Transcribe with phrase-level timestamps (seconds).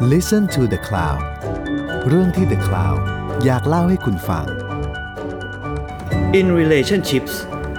[0.00, 1.22] Listen to the Cloud
[2.08, 3.00] เรื่องที่ The Cloud
[3.44, 4.44] อยากเล่าให้คุณฟัง
[6.38, 7.34] In Relationships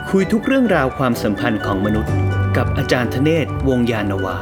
[0.09, 2.13] คุยทุกเรื่องราวความสัมพันธ์ของมนุษย์
[2.57, 4.37] กับอาจารย์ธเนศวงยานนาวา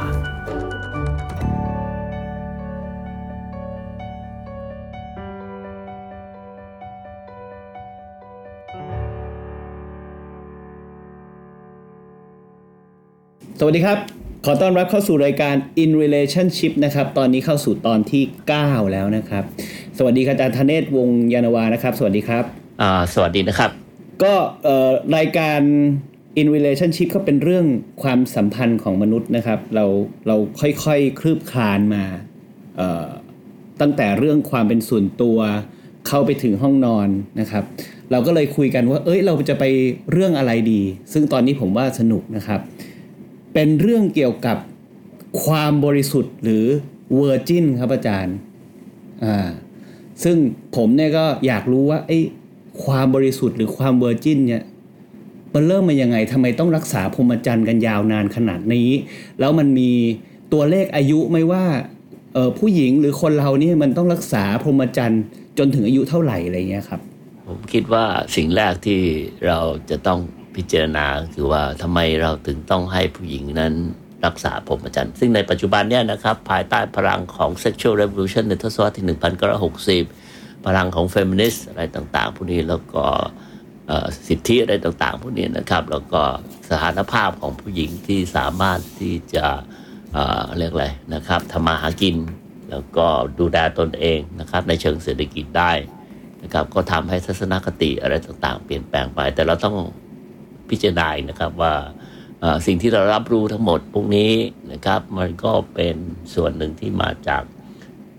[13.58, 18.22] สวัสดีครับ ขอต้อนรับเข้าสู่รายการ In Relationship นะครับ ตอนนี้เข้าสู่ตอนที่
[18.58, 19.44] 9 แล้วนะครับ
[19.98, 22.44] สวัสดีครับอาจารย์ธเนศวงศ์ยานนาวานะครับ สวัสดีครับ
[22.82, 23.70] อ่าสวัสดีนะครับ
[24.22, 25.60] ก็เอ่อรายการ
[26.40, 27.66] in relationship ก็เป็นเรื่อง
[28.02, 29.84] ความสัมพันธ์ของมนุษย์นะครับ เรา
[30.26, 32.04] เราค่อยๆ คลืบคลานมา
[32.76, 33.06] เอ่อ
[33.80, 35.38] ตั้งแต่เรื่องความเป็นส่วนตัว
[36.08, 37.08] เข้าไปถึงห้องนอน
[37.40, 37.64] นะครับ
[38.10, 39.64] เราก็เลยคุยกันว่า เอ้ยเราจะไป
[40.12, 42.60] เรื่องอะไรดี ซึ่งตอนนี้ผมว่าสนุกนะครับ
[43.60, 44.58] เป็นเรื่องเกี่ยวกับ
[45.44, 46.66] ความบริสุทธิ์หรือ
[47.18, 48.36] virgin ครับอาจารย์
[49.24, 49.48] อ่า
[50.22, 50.36] ซึ่ง
[50.76, 52.18] ผมเนี่ยก็อยากรู้ว่าไอ้
[52.84, 54.62] ความบริสุทธิ์หรือความเวอร์จินเนี่ย
[55.54, 58.88] มันเริ่มมายังไงทำไมต้องรักษาพรหมจรรย์กันยาวนานขนาดนี้
[59.40, 59.90] แล้วมันมี
[60.52, 61.64] ตัวเลขอายุไหมว่า
[62.34, 65.22] เออผู้หญิงหรือคนเราเนี่ยมันต้องรักษาพรหมจรรย์
[65.58, 67.00] จนถึงอายุเท่าไหร่อะไรเงี้ยครับ
[67.48, 68.04] ผมคิดว่า
[68.36, 69.00] สิ่งแรกที่
[69.46, 70.20] เราจะต้อง
[70.58, 73.74] พิจารณาคือว่าทำไมเราถึงต้องให้ผู้หญิงนั้น
[74.26, 79.06] รักษาพรหมจรรย์ ซึ่งในปัจจุบันเนี่ยนะครับ ภายใต้พลังของ sexual revolution ในทศวรรษที่
[80.04, 83.04] 1960 พลังของ feminist อะไรต่างๆ พวกนี้แล้วก็
[84.28, 86.22] สิทธิอะไรต่างๆ พวกนี้นะครับ แล้วก็
[86.70, 89.46] สถานภาพของผู้หญิงที่สามารถที่จะ
[90.12, 92.16] เเรียกอะไรนะครับทำมาหากิน
[92.70, 93.06] แล้วก็
[93.38, 95.72] ดูแลตนเองนะครับ ในเชิงเศรษฐกิจได้
[96.42, 99.76] นะครับ ก็ทำให้ทัศนคติอะไรต่างๆ เปลี่ยนแปลงไป แต่เราต้อง
[100.70, 101.74] พิจารณาอีกนะครับว่า
[102.40, 104.32] เอ่อสิ่งที่เรารับรู้ทั้งหมดพวกนี้
[104.72, 105.96] นะครับมันก็เป็น
[106.34, 107.42] ส่วนหนึ่งที่มาจาก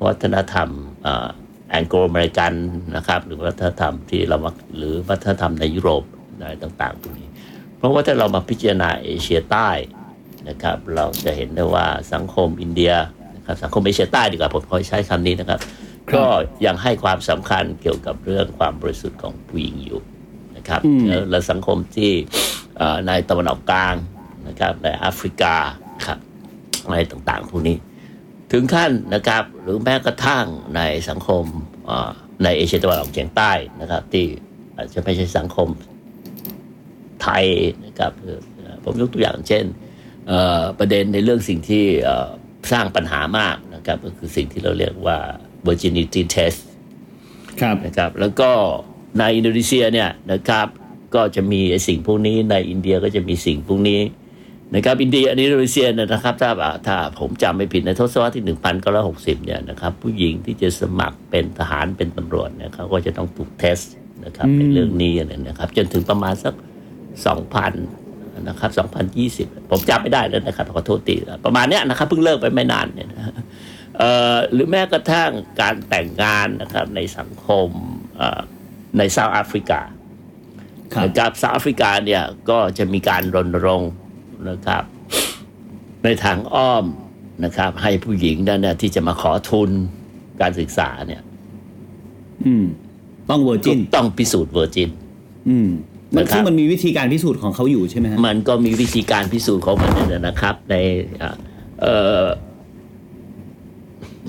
[0.06, 0.70] วัฒนธรรม
[1.70, 2.54] แองโกลอเมริกัน
[2.96, 6.04] นะครับหรือวัฒนธรรมที่เรามักหรือวัฒนธรรมในยุโรป
[6.40, 7.30] อะไรต่างๆพวกนี้
[7.78, 9.70] เพราะว่าถ้าเรามาพิจารณาเอเชียใต้
[10.50, 12.94] นะครับเราจะเห็นได้ว่าสังคมอินเดีย
[13.36, 15.60] นะครับสังคมเอเชียใต้ดีกว่าผมขอใช้คำนี้นะครับ
[16.10, 16.24] ครับ ก็
[16.66, 20.00] ยังให้ความสำคัญเกี่ยวกับเรื่องความบริสุทธิ์ของผู้หญิงอยู่
[20.70, 22.12] นะครับอืมแล้วและสังคมที่
[22.78, 23.96] เอ่อในตะวันออกกลาง
[24.48, 25.56] นะครับในแอฟริกา
[26.06, 26.20] ครับ
[26.86, 27.78] อะไรต่างๆพวกนี้
[28.52, 31.44] ถึงขั้นนะครับหรือแม้กระทั่งในสังคม
[31.86, 32.12] เอ่อ
[32.44, 34.26] ในเอเชียตะวันออกเฉียงใต้นะครับ ที่
[34.76, 35.68] อาจจะไม่ใช่สังคม
[37.22, 37.46] ไทย
[37.86, 39.66] นะครับเอ่อผมยกตัวอย่างเช่น
[40.28, 42.30] เอ่อประเด็นในเรื่องสิ่งที่เอ่อ
[42.72, 45.18] สร้างปัญหามากนะครับก็คือสิ่งที่เราเรียกว่า
[45.68, 46.60] virginity test
[47.62, 48.52] ครับนะครับแล้วก็
[49.18, 50.68] ในอินโดนีเซียเนี่ยนะครับ
[51.16, 54.02] ก็จะมีไอ้สิ่งพวกนี้ในอินเดียก็จะมีสิ่งพวกนี้
[54.76, 56.52] นะครับอินเดียอินโดนีเซียเนยนะครับถ้า
[56.88, 58.46] ถ้าผมจำไม่ผิดในทศวรรษที่
[59.00, 63.80] 1960 เนี่ยนะครับผู้หญิงที่จะสมัครเป็นทหารเป็นตำรวจเนี่ยเขาก็จะต้องถูกเทส
[64.26, 66.54] นะครับอืมในเรื่องนี้เนี่ยนะครับ จนถึงประมาณสัก
[67.30, 68.72] 2,000 นะครับ
[69.56, 71.16] 2020 ผมจำไม่ได้แล้วนะครับขอโทษที
[71.46, 73.24] ประมาณเนี้ยนะครับเพิ่งเลิกไปไม่นานเนี่ยนะ
[73.98, 75.32] เอ่อหรือแม้กระทั่ง
[75.62, 77.70] การแต่งงานนะครับในสังคม
[78.18, 78.42] เอ่อ
[78.98, 79.80] ในเซาท์แอฟริกา
[80.94, 83.92] ครับนะครับเซาท์แอฟริกาเนี่ยก็จะมีการรณรงค์
[84.50, 84.84] นะครับ
[86.04, 86.86] ในทางอ้อม
[87.46, 89.70] นะครับ ให้ผู้หญิงนั่นเนี่ยที่จะมาขอทุน
[90.42, 91.22] การศึกษาเนี่ย
[92.46, 92.66] อืม
[93.30, 94.90] ต้อง virgin ต้องพิสูจน์ virgin
[95.50, 95.70] อืม
[96.16, 100.76] มันนะครับซึ่งมันมีวิธีการพิสูจน์ของเขาอยู่ใช่ไหมฮะมันก็มีวิธีการพิสูจน์ของมันเนี่ยนะครับ ใน
[101.20, 101.36] เอ่อ
[101.82, 102.28] เอ่อ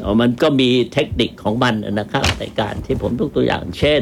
[0.01, 4.01] เอ่อมันก็มีเทคนิคของมันนะครับ ในการที่ผมยกตัวอย่างเช่น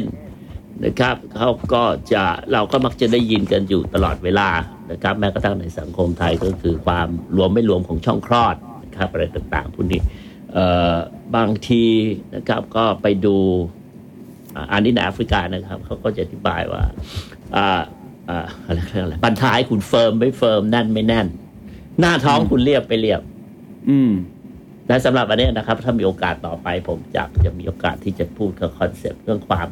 [0.85, 2.23] นะครับเขาก็จะ
[2.53, 4.49] เราก็มักจะได้ยินกันอยู่ตลอดเวลา
[4.91, 10.01] นะครับ แม้กระทั่งในสังคมไทยก็คือความหลวมไม่หลวมของช่องคลอดนะครับอะไรต่างๆพวกนี้
[10.53, 10.95] เอ่อ
[11.35, 11.83] บางที
[12.35, 13.37] นะครับก็ไปดู
[14.55, 16.83] อ่าอันนี้ในแอฟริกานะครับเขาก็จะอธิบายว่า
[17.55, 17.81] อ่า
[18.29, 21.27] อ่าอะไรเรียกอะไรบั้นท้ายคุณ firm ไม่ firm แน่นไม่แน่น
[21.99, 23.21] หน้าท้องคุณเรียบไม่เรียบ
[23.89, 24.11] อืม
[24.87, 29.67] และสำหรับอันเนี้ยนะครับ ถ้ามีโอกาสต่อไปผมอยากจะมีโอกาสที่จะพูดกับ concept เรื่องความ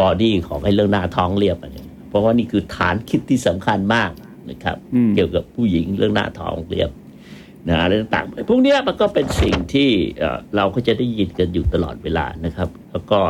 [0.00, 4.10] body ของไอ้เรื่องหน้าท้องเรียบอันเนี้ยเพราะว่านี่คือฐานคิดที่สำคัญมาก
[4.50, 6.90] นะครับอืมเกี่ยวกับผู้หญิงเรื่องหน้าท้องเรียบ
[7.68, 13.20] นะอะไรต่างๆพวกเนี้ยมันก็เป็นสิ่งที่เอ่อเราก็จะได้ยินกันอยู่ตลอดเวลานะครับ แล้วก็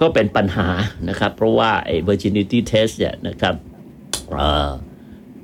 [0.00, 0.68] ก็เป็นปัญหา
[1.08, 3.54] นะครับ เพราะว่าไอ้ virginity test เนี่ยนะครับ
[4.36, 4.70] เอ่อ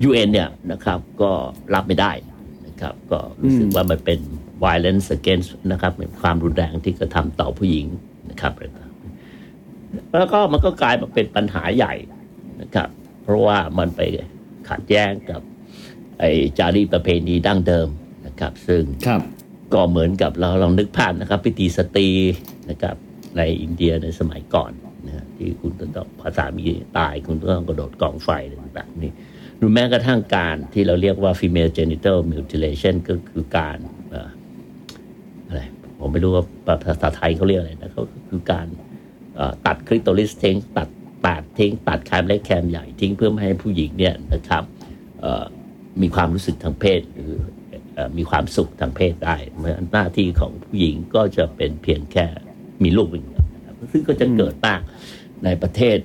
[0.08, 1.30] UN เนี่ยนะครับก็
[1.74, 2.12] รับไม่ได้
[2.66, 4.20] นะครับ ก็รู้สึกอืมว่ามันเป็น
[4.64, 7.86] violence against นะครับเป็นความรุนแรงที่กระทำต่อผู้หญิง
[8.30, 8.85] นะครับอะไรต่างๆ
[10.18, 11.94] แล้วก็มันก็กลายมาเป็นปัญหาใหญ่
[12.62, 12.88] นะครับ
[13.22, 14.00] เพราะว่ามันไป
[14.68, 15.40] ขัดแย้งกับ
[16.20, 17.88] ไอ้จารีตประเพณีดั้งเดิม
[18.26, 19.20] นะครับ ซึ่งครับ
[19.74, 22.08] ก็เหมือนกับเราลองนึกภาพนะครับ พิธีสตรี
[22.70, 22.96] นะครับ
[23.36, 24.72] ในอินเดียในสมัยก่อน
[25.06, 26.62] นะฮะที่คุณต้องภาษามี
[26.98, 29.12] ตายคุณต้องกระโดดกองไฟอะไรต่างๆนี่
[29.58, 33.78] หรือแม้กระทั่งการที่เราเรียกว่า female genital mutilation ก็คือการ
[34.10, 34.28] เอ่อ
[35.46, 35.62] อะไร
[35.98, 36.44] ผมไม่รู้ว่า
[36.84, 38.85] ภาษาไทยเขาเรียกอะไรนะเขาก็คือการเอ่อ
[39.66, 40.88] ตัดคลิโตริสทิ้งตัด
[41.24, 44.62] ปาดทิ้งตัดแคมเล็กแคมใหญ่ทิ้งเพื่อไม่ให้ผู้หญิงเนี่ยนะครับ
[46.02, 47.32] มีความรู้สึกทางเพศหรือ
[47.96, 52.26] อมีความสุขทางเพศได้เหมือนหน้าที่ของผู้หญิงก็จะเป็นเพียงแค่
[52.82, 54.80] มีลูกอย่างเดียวนซึ่งก็จะเกิดมาก
[55.44, 55.98] ในประเทศ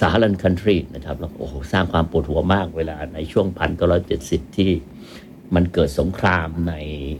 [0.00, 4.70] สหรัฐคันทรีนะครับแล้วโอ้โหสร้างความปวดหัวมากเวลาในช่วงพันเก้าร้อยเจ็ดสิบที่
[5.54, 6.74] มันเกิดสงครามใน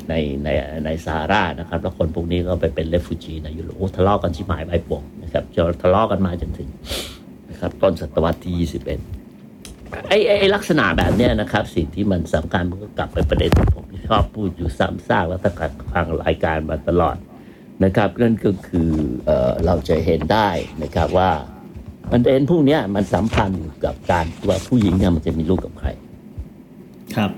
[0.08, 0.14] ใน
[0.44, 0.48] ใน
[0.84, 6.68] ในซาฮารานะครับ แล้วคนพวกนี้ก็ไปเป็นเลฟูจีในยุโรปทะเลาะกันชิบหายไปป่วงนะครับจะทะเลาะกันมาจนถึง
[7.50, 9.00] นะครับต้นศตวรรษที่ยี่สิบเอ็ด
[10.08, 17.16] ไอ้ไอ้ลักษณะแบบเนี้ยนะครับ สิ่งที่มันสำคัญมันก็กลับไปประเด็นที่ผมชอบพูดอยู่ซ้ำซากแล้วตั้งแต่ทางรายการมาตลอด
[17.84, 18.90] นะครับนั่นก็คือ
[19.24, 20.48] เออเราจะเห็นได้
[20.82, 21.30] นะครับว่า
[22.12, 25.88] ประเด็นพวกนี้มันสัมพันธ์อยู่กับการว่าผู้หญิงเนี่ยมันจะมีลูกกับใคร
[27.16, 27.30] ครับ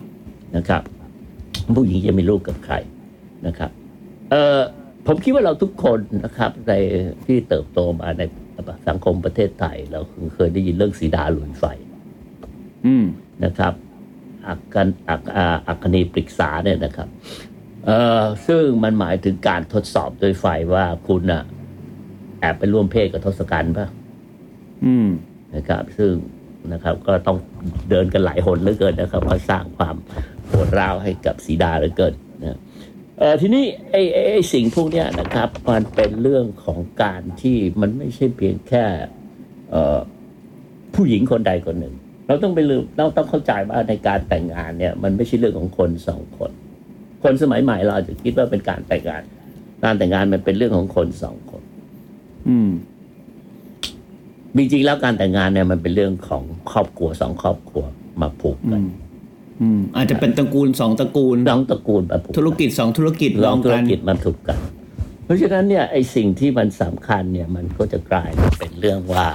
[0.56, 0.82] นะครับ
[1.76, 2.74] ผู้หญิงจะมีลูกกับใคร
[3.46, 3.70] นะครับ
[4.30, 4.60] เอ่อ
[5.06, 6.72] ผมคิดว่าเราทุกคนนะครับใน
[7.26, 8.22] ที่เติบโตมาใน
[8.88, 10.00] สังคมประเทศไทย เรา
[10.34, 11.64] เคยได้ยินเรื่องสีดาหลุยไฟ
[12.86, 13.04] อืม
[13.44, 13.72] นะครับ
[14.46, 17.08] อักกันอักอาอักคณีปรึกษาเนี่ยนะครับ
[17.86, 21.42] เอ่อซึ่งมันหมายถึงการทดสอบโดยไฟว่าคุณน่ะ
[22.40, 23.86] แอบไปร่วมเพศกับทศกัณฐ์ป่ะ
[24.84, 25.08] อืม
[25.54, 26.12] นะครับ ซึ่ง
[26.72, 27.38] นะครับ ก็ต้อง
[27.90, 29.96] เดินกันหลายหนเหลือเกินนะครับมาสร้างความ
[30.52, 32.58] ปวดร้าวให้กับสีดาเหลือเกินนะ
[33.18, 38.84] เอ่อทีนี้ไอ้ไอ้ไอ้สิ่งพวกเนี้ยนะครับมันเป็นเรื่องของการที่มันไม่ใช่เพียงแค่
[39.70, 39.98] เอ่อ
[40.94, 41.94] ผู้หญิงคนใดคนหนึ่ง
[42.26, 46.50] เราต้องไปลืมเราต้องเข้าใจว่าในการแต่งงานเนี่ยมันไม่ใช่เรื่องของคนสองคน
[47.22, 49.22] คนสมัยใหม่เราอาจจะคิดว่าเป็นการแต่งงาน
[49.84, 51.62] การแต่งงานมันเป็นเรื่องของคนสองคน
[52.48, 52.70] อืม
[54.56, 57.84] จริงๆแล้วการแต่งงานเนี่ยมันเป็นเรื่องของครอบครัวสองครอบครัว
[58.20, 58.86] มาผูกอืกันม
[59.60, 64.58] อืมอาจจะเป็นตระกูลสองตระกูลสองตระกูลมาผูกธุรกิจสองธุรกิจลลอองงธุรกันกิจมาถูกกัน
[65.24, 69.26] เพราะฉะนั้นเนี่ยไอ้สิ่งที่มันสำคัญเนี่ยมันก็จะกลายมาเป็นเรื่องว่า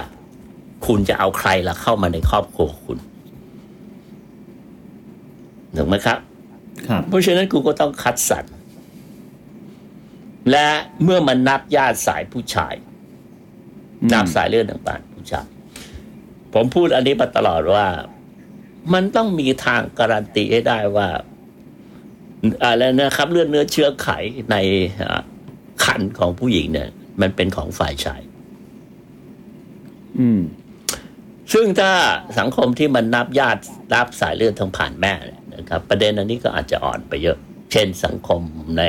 [0.86, 2.98] คุณจะเอาใครละเข้ามาในครอบครัวคุณ
[5.76, 6.18] ถูกไหมครับ
[6.88, 8.44] ครับ เพราะฉะนั้นกูก็ต้องคัดสรร
[10.50, 10.68] และ
[11.02, 12.74] เมื่อมันนับญาติสายผู้ชาย
[14.02, 15.46] อืมนับสายเลือดต่างๆผู้ชาย
[16.54, 17.86] ผมพูดอันนี้มาตลอดว่า
[18.92, 21.08] มันต้องมีทางการันตีให้ได้ว่า
[22.62, 24.08] อะไรนะครับเลือดเนื้อเชื้อไข
[24.50, 24.56] ใน
[25.00, 25.22] อ่า
[25.84, 26.88] คันของผู้หญิงเนี่ย
[27.20, 28.22] มันเป็นของฝ่ายชาย
[30.18, 30.40] อืม
[31.52, 31.90] ซึ่งถ้า
[32.38, 33.60] สังคมที่มันนับญาติ
[33.92, 37.38] นับสายเลือดทางผ่านแม่เนี่ยนะครับ ประเด็นอันนี้ก็อาจจะอ่อนไปเยอะ
[37.72, 38.40] เช่นสังคม
[38.78, 38.82] ใน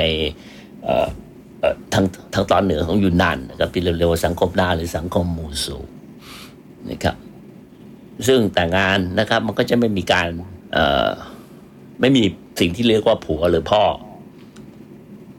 [0.84, 1.08] เอ่อ
[1.60, 2.04] เอ่อทาง
[2.34, 5.78] ทางตอนเหนือของยูนนานนะครับที่เร็วๆสังคมนาหรือสังคมมูซู
[6.90, 7.16] นะครับ
[8.26, 10.28] ซึ่งแต่งงานนะครับ มันก็จะไม่มีการ
[10.72, 11.08] เอ่อ
[12.00, 12.24] ไม่มี
[12.60, 13.82] สิ่งที่เรียกว่าผัวหรือพ่อ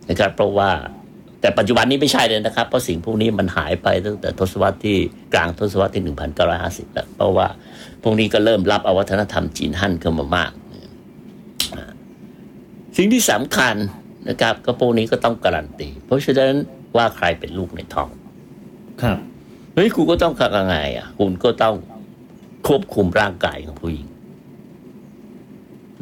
[0.09, 0.71] นะครับ เพราะว่า
[1.41, 4.97] แต่ปัจจุบันนี้ไม่ใช่เลยนะครับ เพราะสิ่งพวกนี้มันหายไปตั้งแต่ทศวรรษที่
[5.33, 7.47] กลางทศวรรษที่หนึ่งพันเก้าร้อยห้าสิบแล้ว เพราะว่า
[8.03, 10.51] พวกนี้ก็เริ่มรับเอาวัฒนธรรมจีนฮั่นเข้ามามาก
[12.97, 13.75] สิ่งที่สำคัญ
[14.29, 16.57] นะครับ ก็พวกนี้ก็ต้องการันตี เพราะฉะนั้น
[16.97, 18.09] ว่าใครเป็นลูกในท้อง
[19.01, 19.17] ครับ
[19.73, 21.75] เฮ้ยคุณก็ต้องทำยังไงอะ คุณก็ต้อง
[22.67, 24.07] ควบคุมร่างกายของผู้หญิง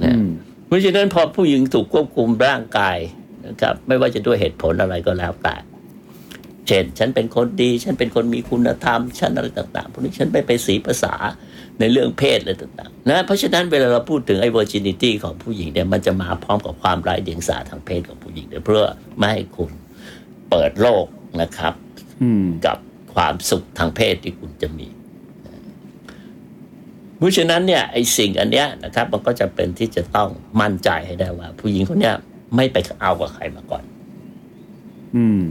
[0.01, 0.27] อืนะม
[0.67, 2.98] เพราะฉะนั้นพอผู้หญิงถูกควบคุมร่างกาย
[3.48, 5.55] นะครับ ไม่ว่าจะด้วยเหตุผลอะไรก็แล้วแต่
[6.67, 11.13] เช่นฉันเป็นคนดี ฉันเป็นคนมีคุณธรรม ฉันอะไรต่าง ๆ พวกนี้ฉันไม่ไปสีภาษา
[11.79, 18.84] ในเรื่องเพศอะไรต่างๆ นะ เพราะฉะนั้นเวลาเราพูดถึงไอ้ virginity ของผู้หญิงเนี่ยมันจะมาพร้อมกับความไร้เดียงสาทางเพศของผู้หญิงเนี่ยเพื่อ
[19.17, 19.72] ไม่ให้คุณ
[20.50, 21.05] เปิดโลก
[21.41, 21.74] นะครับ
[22.24, 22.77] อืมกับ
[23.15, 24.88] ความสุขทางเพศที่คุณจะมี
[27.17, 30.29] เพราะฉะนั้นเนี่ยไอ้สิ่งอันเนี้ยนะครับมันก็จะเป็นที่จะต้อง
[30.62, 32.15] มั่นใจให้ได้ว่า ผู้หญิงคนเนี้ย
[32.55, 33.84] ไม่ไปเอากับใครมาก่อน
[35.15, 35.41] อืม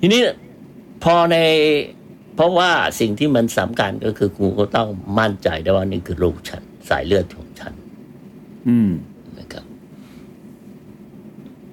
[0.00, 0.20] ทีนี้
[1.04, 1.36] พอใน
[2.36, 2.70] เพราะว่า
[3.00, 7.72] สิ่งที่มันสำคัญก็คือกูก็ต้องมั่นใจได้ว่านี่คือลูกฉัน สายเลือดของฉัน
[8.68, 8.90] อืม
[9.38, 9.64] นะครับ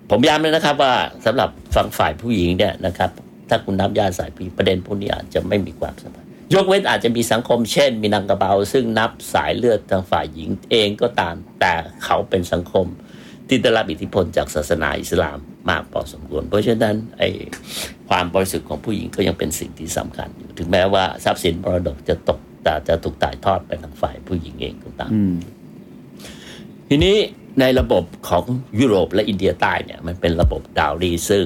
[0.10, 0.94] ผมย้ำเลยนะครับ ว่า
[1.26, 3.12] สำหรับฝั่งฝ่ายผู้หญิงเนี่ยนะครับ
[3.50, 12.86] ถ้าคุณนับญาติสายพี่ประเด็นพวกนี้อาจจะไม่มีความสำคัญ ยกเว้นอาจจะมีสังคมเช่น มีนางกระเบาซึ่งนับสายเลือดทางฝ่ายหญิงเองก็ตาม แต่เขาเป็นสังคม
[13.48, 15.38] ที่ได้รับอิทธิพลจากศาสนาอิสลาม
[15.70, 17.30] มากพอสมควร เพราะฉะนั้นไอ้
[18.10, 25.36] ความบริสุทธิ์ของผู้หญิงก็ยังเป็นสิ่งที่สำคัญอยู่ถึงแม้ว่าทรัพย์สินมรดกจะตกแต่จะถูกถ่ายทอดไปทางฝ่ายผู้หญิงเองก็ตามอืม
[26.90, 27.18] ทีนี้
[27.60, 28.44] ในระบบของ
[28.80, 31.46] ยุโรปและอินเดียใต้เนี่ยมันเป็นระบบดาวรีซึ่ง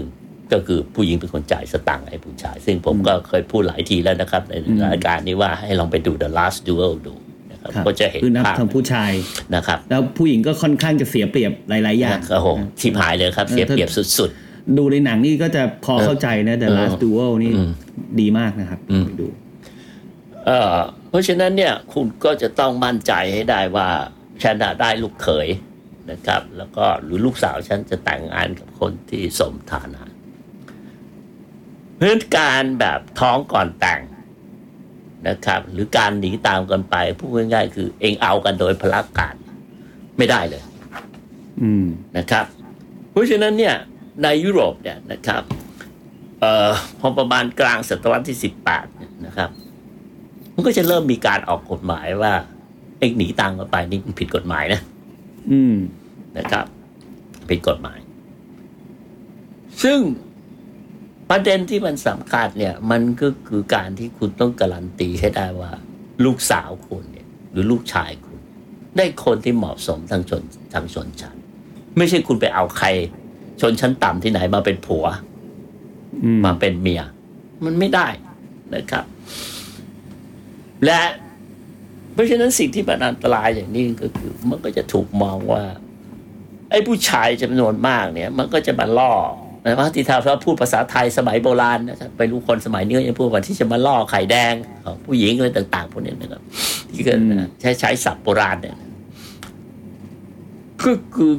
[0.53, 4.53] ก็คือผู้หญิงเป็นคนจ่ายสตังค์ให้ผู้ชาย ซึ่งผมก็เคยพูดหลายทีแล้วนะครับ ใน
[4.93, 7.13] รายการนี้ว่าให้ลองไปดู The Last Duel ดู
[7.51, 9.11] นะครับครับก็จะเห็นคือนับภาพทางผู้ชาย
[9.55, 12.47] นะครับ แล้วผู้หญิงก็ค่อนข้างจะเสียเปรียบหลาย ๆ อย่างโอ้โห
[12.81, 14.31] ชิบหายเลยครับ เสียเปรียบสุด
[14.77, 17.71] ดูในหนังนี่ก็จะพอเข้าใจนะ The เออ Last Duel นี่อืม
[18.19, 20.77] ดีมากนะครับอืมไปดูๆเอ่อ
[21.09, 23.87] เพราะฉะนั้นเนี่ยคุณก็จะต้องมั่นใจให้ได้ว่า
[24.43, 25.47] ฉันน่ะได้ลูกเขย
[26.11, 34.01] นะครับ แล้วก็หรือลูกสาวฉันจะแต่งงานกับคนที่สมฐานะเพราะฉะนั้นการแบบท้องก่อนแต่ง
[35.27, 39.35] นะครับ หรือการหนีตามกันไปพูดง่ายๆคือ เองเอากันโดยพละการ
[40.17, 40.63] ไม่ได้เลย
[41.61, 41.85] อืม
[42.17, 42.45] นะครับ
[43.11, 43.75] เพราะฉะนั้นเนี่ย
[44.23, 45.43] ในยุโรปเนี่ยนะครับ
[46.39, 46.69] เอ่อ
[46.99, 49.49] พอประมาณกลางศตวรรษที่สิบแปดเนี่ยนะครับ
[50.53, 52.33] มันก็จะเริ่มมีการออกกฎหมายว่า
[52.99, 54.81] เองหนีตังกันไปนี่มันผิดกฎหมายนะ
[55.51, 55.75] อืม
[56.37, 56.65] นะครับ
[57.49, 57.99] ผิดกฎหมาย
[59.83, 59.99] ซึ่ง
[61.35, 65.71] ประเด็นที่มันสำคัญเนี่ย มันก็คือการที่คุณต้องการันตีให้ได้ว่า
[66.25, 68.39] ลูกสาวคุณเนี่ย หรือลูกชายคุณ
[68.97, 71.35] ได้คนที่เหมาะสมทางชนทางชนชั้น
[71.97, 72.87] ไม่ใช่คุณไปเอาใคร
[73.61, 75.05] ชนชั้นต่ำที่ไหนมาเป็นผัว
[76.23, 77.03] อืมมาเป็นเมีย
[77.65, 78.07] มันไม่ได้
[78.75, 79.05] นะครับ
[80.85, 80.99] และ
[82.13, 85.63] เพราะฉะนั้นสิ่งที่มันอันตรายอย่างนี้ก็คือ มันก็จะถูกมองว่า
[86.69, 89.13] ไอ้ผู้ชายจำนวนมากเนี่ย มันก็จะมาล่อ
[89.65, 94.53] นะครับที่ถ้าเราพูดภาษาไทยสมัยโบราณนะครับไปรู้คนสมัยนี้ก็ยังพูดว่าที่จะมาล่อไข่แดง
[94.85, 96.41] ของผู้หญิงอะไรต่าง ๆ พวกนี้นะครับ
[96.89, 97.13] ที่ก็
[97.61, 98.75] ใช้ใช้ศัพท์โบราณเนี่ย
[100.81, 101.33] คือคือ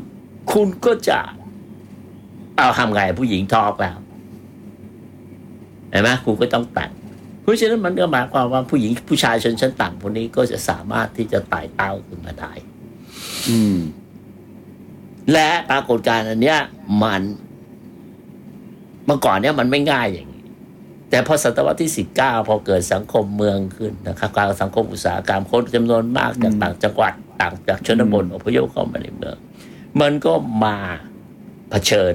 [0.53, 1.19] คุณก็จะ
[2.57, 3.97] เอาทำไงผู้หญิงทอกแล้ว
[5.91, 6.91] เห็นไหมคุณก็ต้องแต่ง
[7.43, 12.53] เพราะฉะนั้นมันก็หมายความว่าผู้หญิงผู้ชายชนชั้นต่ำพวกนี้ก็จะสามารถที่จะไต่เต้าขึ้นมาได้
[13.49, 13.77] อืม
[15.33, 16.59] และปรากฏการณ์อันเนี้ย
[17.03, 17.23] มัน
[19.07, 20.43] เมื่อก่อนเนี้ยมันไม่ง่ายอย่างนี้
[21.11, 29.37] แต่พอศตวรรษที่สิบเก้าพอเกิดสังคมเมืองขึ้นนะครับการสังคมอุตสาหกรรมคนจำนวนมากจากอืมต่างจังหวัดต่างจากชนบทอพยพเข้ามาในเมือง
[30.01, 30.33] มันก็
[30.65, 30.77] มา
[31.71, 32.13] เผชิญ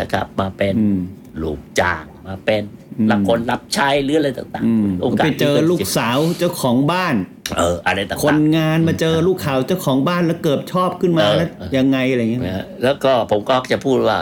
[0.00, 1.00] นะครับ มาเป็นอืม
[1.42, 2.62] ลูกจ้างมาเป็น
[2.98, 7.14] อืมรับคนรับใช้หรืออะไรต่างอืมๆโอกาสไปเจอที่ลูกสาวเจ้าของบ้าน
[7.58, 14.18] เออ อะไรต่างๆคนงานมาเจอลูกสาวเจ้าของบ้านแล้วเกิดชอบขึ้นมาเออแล้วเออยังไงอะไรอย่างเงี้ยนะฮะแล้วก็ผมก็จะพูดว่า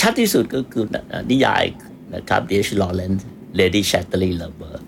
[0.00, 0.84] ชัดที่สุดก็คือ
[1.30, 1.64] นิยาย
[2.14, 2.52] นะครับ D.
[2.66, 2.68] H.
[2.80, 4.84] Lawrence Lady Chatterley's Lover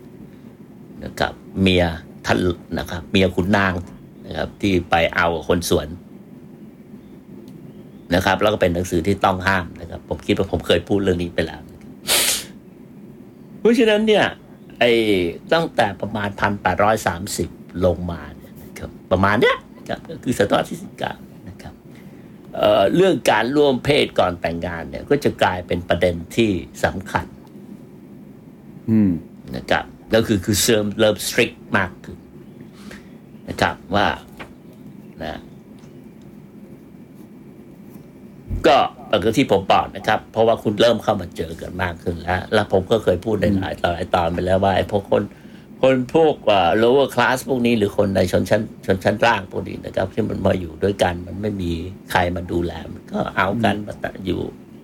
[1.05, 1.85] นะครับเมีย
[2.27, 2.39] ท่าน
[2.79, 3.73] นะครับเมียขุนนาง
[4.27, 5.89] นะครับที่ไปเอากับคนสวน
[8.15, 11.61] นะครับ แล้วก็เป็นหนังสือที่ต้องห้ามนะครับ ผมคิดว่าผมเคยพูดเรื่องนี้ไปแล้ว
[13.61, 14.25] เพราะฉะนั้นเนี่ย
[14.79, 14.91] ไอ้
[15.53, 17.49] ตั้งแต่ประมาณพันแปดร้อยสามสิบ
[17.85, 19.57] ลงมาเนี่ยนะครับประมาณเนี้ย
[20.09, 21.13] ก็คือศตวรรษที่สิบเก้า
[22.57, 26.51] เอ่อเรื่องการร่วมเพศก่อนแต่งงานเนี่ย ก็จะกลายเป็นประเด็นที่
[26.85, 27.27] สำคัญ
[28.91, 29.11] อืม
[29.57, 32.19] นะครับก็คือคือเริ่มเริ่มสตริกมากขึ้น
[33.49, 34.07] นะครับว่า
[35.23, 35.41] นะ
[38.67, 38.77] ก็
[39.25, 45.23] ก็ที่ผมบอกนะครับ เพราะว่าคุณเริ่มเข้ามาเจอกันมากขึ้นแล้ว แล้วผมก็เคยพูดในหลายต่อหลายตอนไปแล้วว่าไอ้พวกคน
[45.83, 51.73] คนพวกว่า lower class พวกนี้หรือคนในชนชั้นชนชั้นล่างพวกนี้นะครับ ที่มันมาอยู่ด้วยกันมันไม่มี
[52.11, 54.41] ใครมาดูแลมันก็เอากันมาแต่อยู่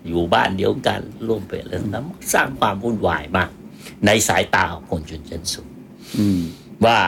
[0.09, 3.51] อยู่บ้านเดียวกันร่วมเป็นแล้วนั้นสร้างความวุ่นวายมาก
[4.07, 5.69] ในสายตาของคนชนชั้นสูง
[6.19, 6.41] อืม
[6.85, 6.99] ว่า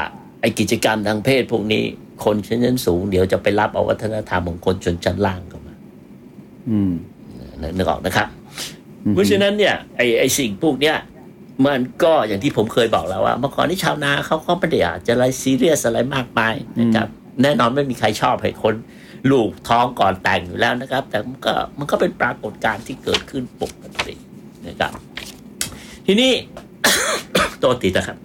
[0.40, 1.82] ไอ้กิจกรรมทางเพศพวกนี้
[2.24, 5.74] คนชนชั้นสูงเดี๋ยวจะไปรับเอาวัฒนธรรมของคนชนชั้นล่างเข้ามา
[6.70, 6.92] อืม
[7.76, 8.28] นึกออกนะครับ
[9.12, 10.96] เพราะฉะนั้นเนี่ยไอ้ไอ้สิ่งพวกเนี้ย
[11.66, 17.08] มันก็อย่างที่ผมเคยบอกแล้วว่า เมื่อก่อนที่ชาวนาเขาก็ไม่ได้อาจจะอะไรซีเรียสอะไรมากมายนะครับ
[17.42, 18.74] แน่นอนไม่มีใครชอบให้คน
[19.30, 24.14] ลูกท้องก่อนแต่งอยู่แล้วนะครับ แต่มันก็มันก็เป็นปรากฏการณ์ที่เกิดขึ้นปกติ
[24.68, 24.92] นะครับ
[26.06, 26.32] ทีนี้
[27.62, 28.18] ตัวติดนะครับ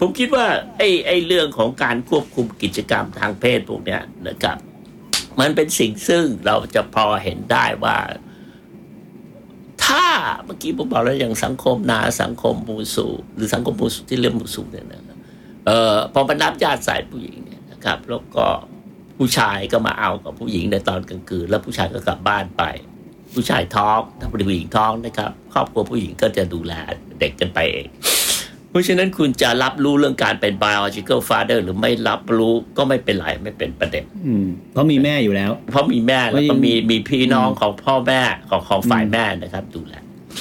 [0.00, 0.46] ผมคิดว่า
[0.76, 4.56] ไอ้ไอ้เรื่องของการควบคุมกิจกรรมทางเพศพวกเนี้ยนะครับ
[5.40, 7.96] มันเป็นสิ่งซึ่งเราจะพอเห็นได้ว่า
[9.88, 10.04] ถ้า
[10.44, 15.18] เมื่อกี้ผมบอกแล้วอย่างสังคมนาสังคมมูสูหรือสังคมมูสูที่เรียกมูสูเนี่ยนะครับ
[15.66, 18.46] เอ่อพอมานับญาติสายผู้หญิงเนี่ยนะครับแล้วก็
[19.18, 22.62] ผู้ชายก็มาเอากับผู้หญิงในตอนกลางคืนแล้วผู้ชายก็กลับบ้านไป
[23.34, 26.72] ผู้ชายท้องถ้าผู้หญิงท้องนะครับ ครอบครัวผู้หญิงก็จะดูแล
[27.20, 27.88] เด็กกันไปเอง
[28.70, 38.20] เพราะฉะนั้นคุณจะรับรู้เรื่องการเป็น biological father หรือไม่รับรู้ก็ไม่เป็นไรไม่เป็นประเด็นอืมเพราะมีแม่อยู่แล้ว เพราะมีแม่แล้วก็มีมีพี่น้องของพ่อแม่
[38.50, 39.94] ของของฝ่ายอืมแม่นะครับดูแล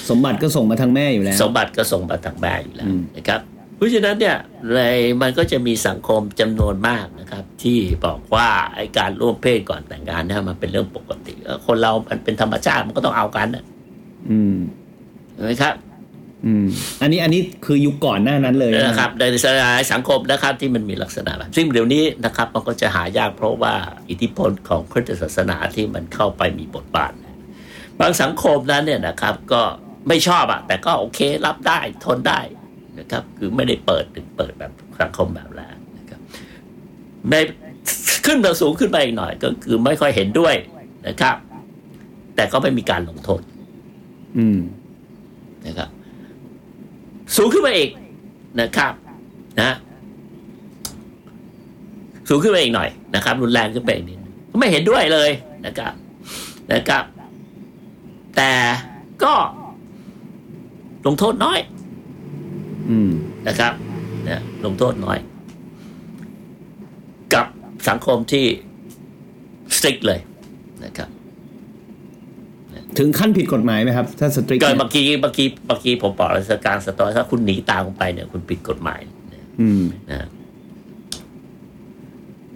[0.09, 3.41] สมบัติก็ส่งมาทางแม่อยู่แล้ว สมบัติก็ส่งมาทางแม่อยู่แล้วอืมนะครับ
[3.75, 4.37] เพราะฉะนั้นเนี่ย
[4.73, 4.79] ใน
[5.21, 13.63] มันก็จะมีสังคมจำนวนมากนะครับ ที่บอกว่าไอ้การร่วมเพศก่อนแต่งงานเนี่ยมันเป็นเรื่องปกติเออคนเรามันเป็นธรรมชาติมันก็ต้องเอากันนะ
[14.29, 14.55] อืม
[15.33, 15.73] เห็นไหมครับ
[16.45, 16.67] อืม
[17.01, 19.23] อันนี้อันนี้คือยุคก่อนหน้านั้นเลยนะครับ ใน
[19.93, 23.73] สังคมนะครับที่มันมีลักษณะแบบซึ่งเดี๋ยวนี้นะครับมันก็จะหายากเพราะว่า
[24.09, 27.11] อิทธิพลของพุทธศาสนาที่มันเข้าไปมีบทบาท
[27.99, 29.61] บางสังคมนั้นเนี่ยนะครับ ก็
[30.07, 32.39] ไม่ชอบอะแต่ก็โอเครับได้ทนได้
[32.99, 36.19] นะครับ คือไม่ได้เปิดถึงเปิดแบบสังคมแบบแรกนะครับ
[37.29, 37.33] ใน
[38.25, 40.55] ขึ้นมาสูงขึ้นไปอีกหน่อย ก็คือไม่ค่อยเห็นด้วย
[41.07, 41.35] นะครับ
[42.35, 43.41] แต่ก็ไม่มีการลงโทษ
[44.37, 44.59] อืม
[45.65, 45.89] นะครับ
[47.37, 47.89] สูงขึ้นมาอีก
[48.61, 48.93] นะครับ
[49.61, 49.71] นะ
[52.29, 54.19] สูงขึ้นมาอีกหน่อยนะครับ รุนแรงขึ้นไปอีกนิด
[54.51, 55.29] ก็ไม่เห็นด้วยเลย
[55.65, 55.93] นะครับ
[56.73, 57.03] นะครับ
[58.37, 58.51] แต่
[59.23, 59.33] ก็
[61.05, 61.59] ลงโทษน้อย
[62.89, 63.11] อืม
[63.47, 63.73] นะครับ
[64.27, 65.17] นะลงโทษน้อย
[67.33, 67.45] กับ
[67.89, 68.45] สังคมที่
[69.77, 70.26] สตริกเลยนะครับ
[72.97, 78.99] ถึงขั้นผิดกฎหมายไหมครับ ถ้าสตรีก็เมื่อกี้เมื่อกี้เมื่อกี้ผมบอกแล้วสการสตอถ้าคุณหนีตามลงไปเนี่ยคุณผิดกฎหมาย
[79.33, 80.27] นะอืมนะ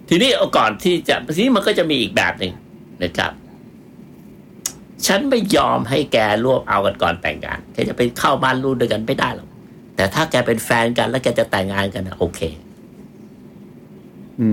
[0.08, 2.52] ทีนี้เอาก่อนที่จะทีนี้มันก็จะมีอีกแบบหนึ่ง
[3.02, 3.32] นะครับ
[5.06, 9.48] ฉันไม่ยอมให้แกร่วมเอากันก่อนแต่งงานแกจะไปเข้าบ้านรูดด้วยกันไม่ได้หรอก
[9.96, 12.61] แต่ถ้าแกเป็นแฟนกันแล้วแกจะแต่งงานกันนะโอเคอืม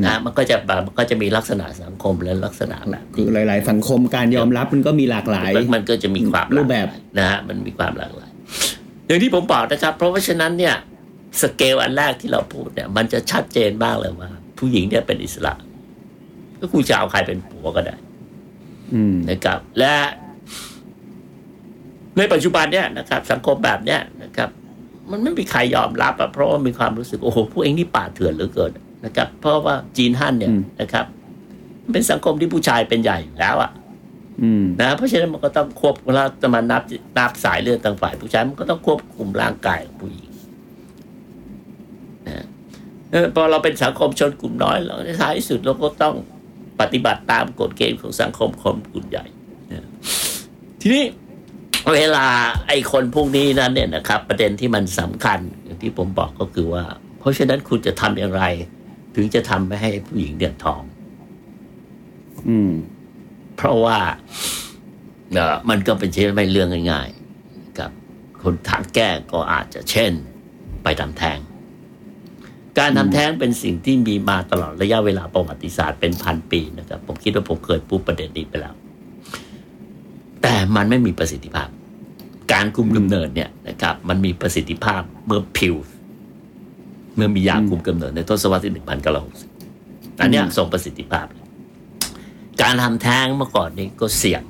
[0.05, 6.87] นะมันก็จะแบบมันก็จะมีลักษณะสังคมและลักษณะแบบคือหลาย ๆ สังคมการยอมรับมันก็มีหลากหลาย มันมันก็จะมีความหลากหลายรูปแบบ
[7.19, 8.31] นะฮะมันมีความหลากหลาย
[9.07, 10.75] อย่างที่ผมบอกนะครับ เพราะว่าฉะนั้นเนี่ย
[11.41, 15.53] สเกลอันแรกที่เราพูดเนี่ย มันจะชัดเจนมากเลยว่า ผู้หญิงเนี่ยเป็นอิสระ
[16.59, 17.95] ก็คุณจะเอาใครเป็นผัวก็ได้
[18.93, 19.93] อืมนะครับ และ
[22.17, 24.49] ในปัจจุบันเนี่ยนะครับ สังคมแบบเนี้ยนะครับ
[25.11, 28.71] มันไม่มีใครยอมรับอะเพราะว่ามีความรู้สึกโอ้โหพวกเองนี่ป่าเถื่อนเหลือเกิน
[29.05, 30.51] นะครับ เพราะว่าจีนฮั่นเนี่ย
[30.81, 31.05] นะครับ
[31.91, 33.71] เป็นสังคมที่ผู้ชายเป็นใหญ่อยู่แล้วอะ
[34.41, 36.81] อืมนะเพราะฉะนั้นมันก็ต้องควบเวลาจะมานับ
[37.17, 40.29] นับสายเลือดทางฝ่าย ผู้ชายมันก็ต้องควบคุมร่างกายของผู้หญิง
[42.27, 42.45] นะ
[43.11, 46.15] เออพอเราเป็นสังคมชนกลุ่มน้อยเราในท้ายที่สุดเราก็ต้อง
[46.81, 49.25] ปฏิบัติตามกฎเกณฑ์ของสังคมคนกลุ่มใหญ่
[49.71, 49.85] นะ
[50.81, 51.03] ทีนี้
[51.93, 52.25] เวลา
[52.67, 56.83] ไอ้คนพวกนี้นั้นเนี่ยนะครับ ประเด็นที่มันสำคัญอย่างที่ผมบอกก็คือว่า
[57.19, 58.43] เพราะฉะนั้นคุณจะทำอย่างไร
[59.15, 60.83] ถึงจะทำไม่ให้ผู้หญิงเดือดร้อน
[62.47, 62.71] อืม
[63.55, 63.99] เพราะว่า
[65.33, 67.09] เอ่อมันก็เป็นเช่นไม่เรื่องง่าย
[67.43, 67.91] ๆ กับ
[68.41, 70.11] คนทางแก้ก็อาจจะเช่น
[70.83, 71.39] ไปทำแท้ง
[72.79, 78.75] การทำแท้งเป็นสิ่งที่มีมาตลอดระยะเวลาประวัติศาสตร์เป็นพันปีนะครับ ผมคิดว่าผมเคยพูดประเด็นนี้ไปแล้ว
[80.41, 81.69] แต่มันไม่มีประสิทธิภาพ
[82.53, 85.75] การคุมกำเนิดเนี่ยนะครับ มันมีประสิทธิภาพเมื่อพิว
[87.15, 89.49] เมื่อมียาคุมกำเนิดในทศวรรษที่หนึ่งพันเก้าร้อยหกสิบ
[90.21, 91.25] อันเนี้ยทรงประสิทธิภาพ
[92.61, 94.41] การทำแท้งเมื่อก่อนนี้ก็เสี่ยง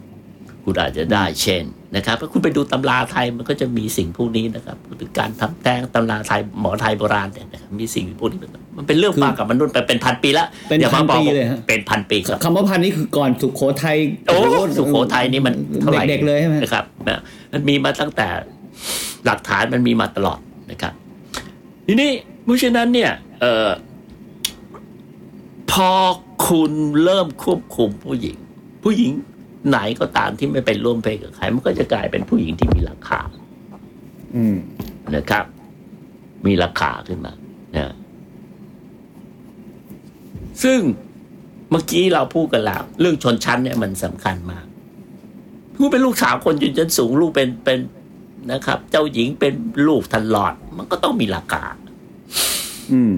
[0.63, 1.63] คุณอาจจะได้เช่น
[1.95, 8.39] นะครับถ้าคุณไปดูตำราไทยมันก็จะมีสิ่งพวกนี้นะครับพูดถึงการทำแท้งตำราไทยหมอไทยโบราณเนี่ยนะครับมีสิ่งพวกนี้
[8.77, 18.27] มันเป็นเรื่องคือมากับมนุษย์ไปเป็นพันปีแล้วเป็นอย่ามาพันบอกปีว่าเลยฮะเป็นพันปีครับคำว่าพันนี่คือก่อนสุโขทัยโอ้หสุโขทัยนี่มันเท่าไหร่เด็กๆเลยใช่ไหมนะครับนะมันมีมาตั้งแต่
[19.25, 20.39] หลักฐานมันมีมาตลอด
[20.71, 20.93] นะครับ
[21.87, 23.69] ทีนี้เพ ราะฉะนั้นเนี่ยเอ่อ
[25.71, 25.91] พอ
[26.47, 26.71] คุณ
[27.03, 28.37] เริ่มควบคุมผู้หญิง
[28.83, 29.11] ผู้หญิง
[29.69, 33.19] ไหนก็ตามที่ไม่ไปร่วมเพศกับใครมันก็จะกลายเป็นผู้หญิงที่มีราคา
[34.35, 34.57] อืม
[35.15, 35.45] นะครับ
[36.45, 37.33] มีราคาขึ้นมา
[37.75, 37.93] นะ
[40.63, 40.79] ซึ่ง
[41.71, 44.65] เมื่อกี้เราพูดกันแล้วเรื่องชนชั้นเนี่ยมันสำคัญมาก
[45.75, 47.79] ผู้เป็นลูกสาวคนยืนชั้นสูงลูกเป็นเป็น
[48.51, 49.53] นะครับ เจ้าหญิงเป็น
[49.87, 51.63] ลูกทันหลอด มันก็ต้องมีราคา
[52.91, 53.13] อืม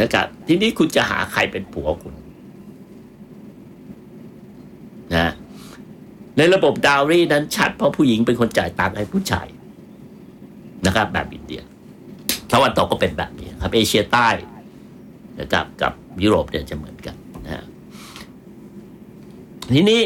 [0.00, 2.14] นะครับ ทีนี้คุณจะหาใครเป็นผัวคุณ
[5.16, 5.32] นะ
[6.36, 9.46] ในระบบดาวรี่นั้นชัดเพราะผู้หญิงเป็นคนจ่ายตังค์ให้ผู้ชาย
[10.86, 11.62] นะครับ แบบอินเดีย
[12.52, 14.28] ตะวันตกก็เป็นแบบนี้ครับ เอเชียใต้
[15.40, 17.64] นะครับกับยุโรปเนี่ยจะเหมือนกันนะฮะ
[19.74, 20.00] ทีนี้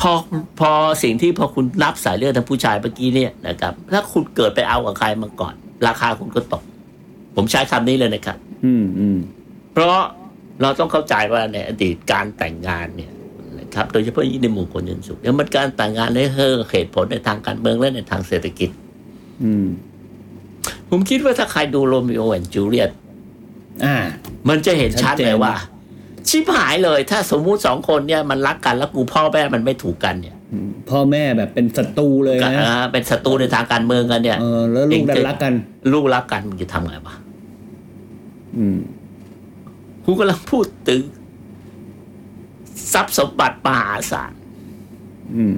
[0.00, 0.12] พอ
[0.60, 0.70] พอ
[1.02, 5.54] สิ่งที่พอคุณนับสายเลือดทางผู้ชายเมื่อกี้เนี่ยนะครับ ถ้าคุณเกิดไปเอากับใครมาก่อน
[5.86, 6.62] ราคาคุณก็ตก
[7.36, 9.18] ผมใช้คำนี้เลยนะครับ อืมอืม
[9.72, 9.98] เพราะ
[10.62, 13.12] เราต้องเข้าใจว่าในอดีตการแต่งงานเนี่ย
[13.58, 18.70] นะครับ โดยเฉพาะยิ่งในหมู่คนชั้นสูงเนี่ยมันการแต่งงานในเรื่องเหตุผลในทางการเมืองและในทางเศรษฐกิจ
[19.44, 19.66] อืม
[20.90, 22.90] ผมคิดว่าถ้าใครดู Romeo and Juliet
[23.84, 23.96] อ่า
[24.48, 25.54] มันจะเห็นชัดชัดเจนเลยว่า
[26.28, 30.36] ชิบหายเลย ถ้าสมมุติสองคนเนี่ยมันรักกันแล้วกูพ่อแม่มันไม่ถูกกันเนี่ย
[30.90, 35.52] พ่อแม่แบบเป็นศัตรูเลยก็นะอ่าเป็นศัตรูในทางการเมืองกันเนี่ยเออแล้วลูกดันรักกัน
[35.92, 37.14] ลูกรักกันมันจะทำไงวะ
[38.56, 38.78] อืม
[40.04, 41.02] คุณกำลังพูดถึง
[42.92, 44.32] ทรัพย์สมบัติมหาศาล
[45.36, 45.56] อืม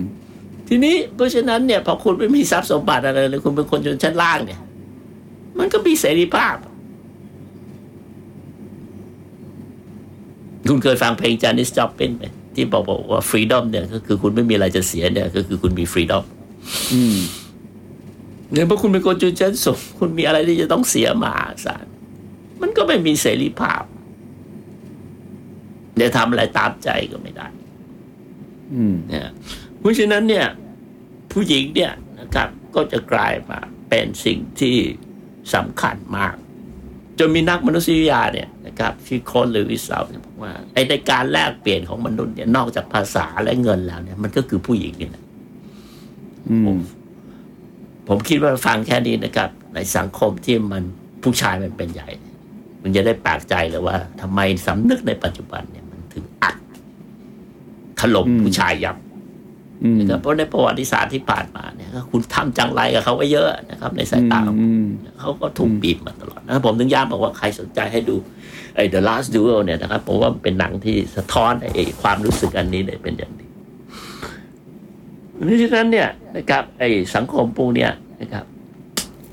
[0.68, 4.60] ทีนี้เพราะฉะนั้นเนี่ยพอคุณไม่มีทรัพย์สมบัติอะไรเลยคุณเป็นคนชนชั้นล่างเนี่ย
[5.58, 6.56] มันก็มีเสรีภาพ
[10.68, 16.24] คุณเคยฟังเพลง Janis Joplin ไหม ที่บอกบอกว่า freedom เนี่ยก็คือคุณไม่มีอะไรจะเสียเนี่ย ก็คือคุณมี freedom
[16.92, 17.18] อืม
[18.52, 21.86] เนี่ยเพราะคุณเป็นคนชนชั้นสูงคุณมีอะไรที่จะต้องเสียมหาศาล
[22.60, 23.84] มันก็ไม่มีเสรีภาพ
[25.96, 27.46] เดี๋ยวทำอะไรตามใจก็ไม่ได้
[28.74, 29.32] อืมนะ
[29.78, 30.46] เพราะฉะนั้นเนี่ย
[31.32, 33.58] ผู้หญิงเนี่ยนะครับ ก็จะกลายมา
[33.88, 34.76] เป็นสิ่งที่
[35.54, 36.34] สำคัญมาก
[37.20, 45.24] จนมีนักมนุษยวิทยาเนี่ยนะครับที่โคนหรือวิสาวเนี่ยบอกว่าไอ้ในการแลกเปลี่ยนของมนุษย์เนี่ยนอกจากภาษาและเงินแล้วเนี่ย มันก็คือผู้หญิงเนี่ยนะ
[46.50, 46.78] อืม
[48.08, 50.82] ผมคิดว่าฟังแค่นี้นะครับ ในสังคมที่มัน
[51.22, 52.08] ผู้ชายมันเป็นใหญ่
[52.82, 56.56] มันจะได้แปลกใจเลยว่าทำไมสำนึกในปัจจุบันเนี่ยมันถึงอัด
[58.00, 58.96] ถล่มผู้ชายยับ
[59.84, 64.88] อืมนะครับเพราะในประวัติศาสตร์ที่ผ่านมาเนี่ยก็คุณทำจังไรกับเขาไว้เยอะนะครับ ในสายตาของอืม
[65.20, 68.16] เขาก็ถูกบีบมาตลอด นะผมถึงย้ำบอกว่าใครสนใจให้ดู
[68.76, 73.46] ไอ้ The Last Duel เนี่ยนะครับผมว่าเป็นหนังที่สะท้อนไอ้ความรู้สึกอันนี้ได้เป็นอย่างดี
[75.34, 78.44] เพราะฉะนั้นเนี่ยนะครับไอ้สังคมพวกเนี้ยนะครับ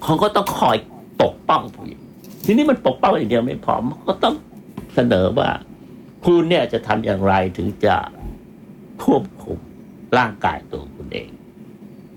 [0.03, 0.77] เขาก็ต้องคอย
[1.23, 2.01] ปกป้องผู้หญิง
[2.45, 4.36] ทีนี้มันปกป้องอย่างเดียวไม่พอมันก็ต้อง
[4.95, 5.49] เสนอว่า
[6.23, 7.95] คุณเนี่ยจะทำอย่างไรถึงจะ
[9.03, 9.60] ควบคุม
[10.17, 11.30] ร่างกายตัวคุณเอง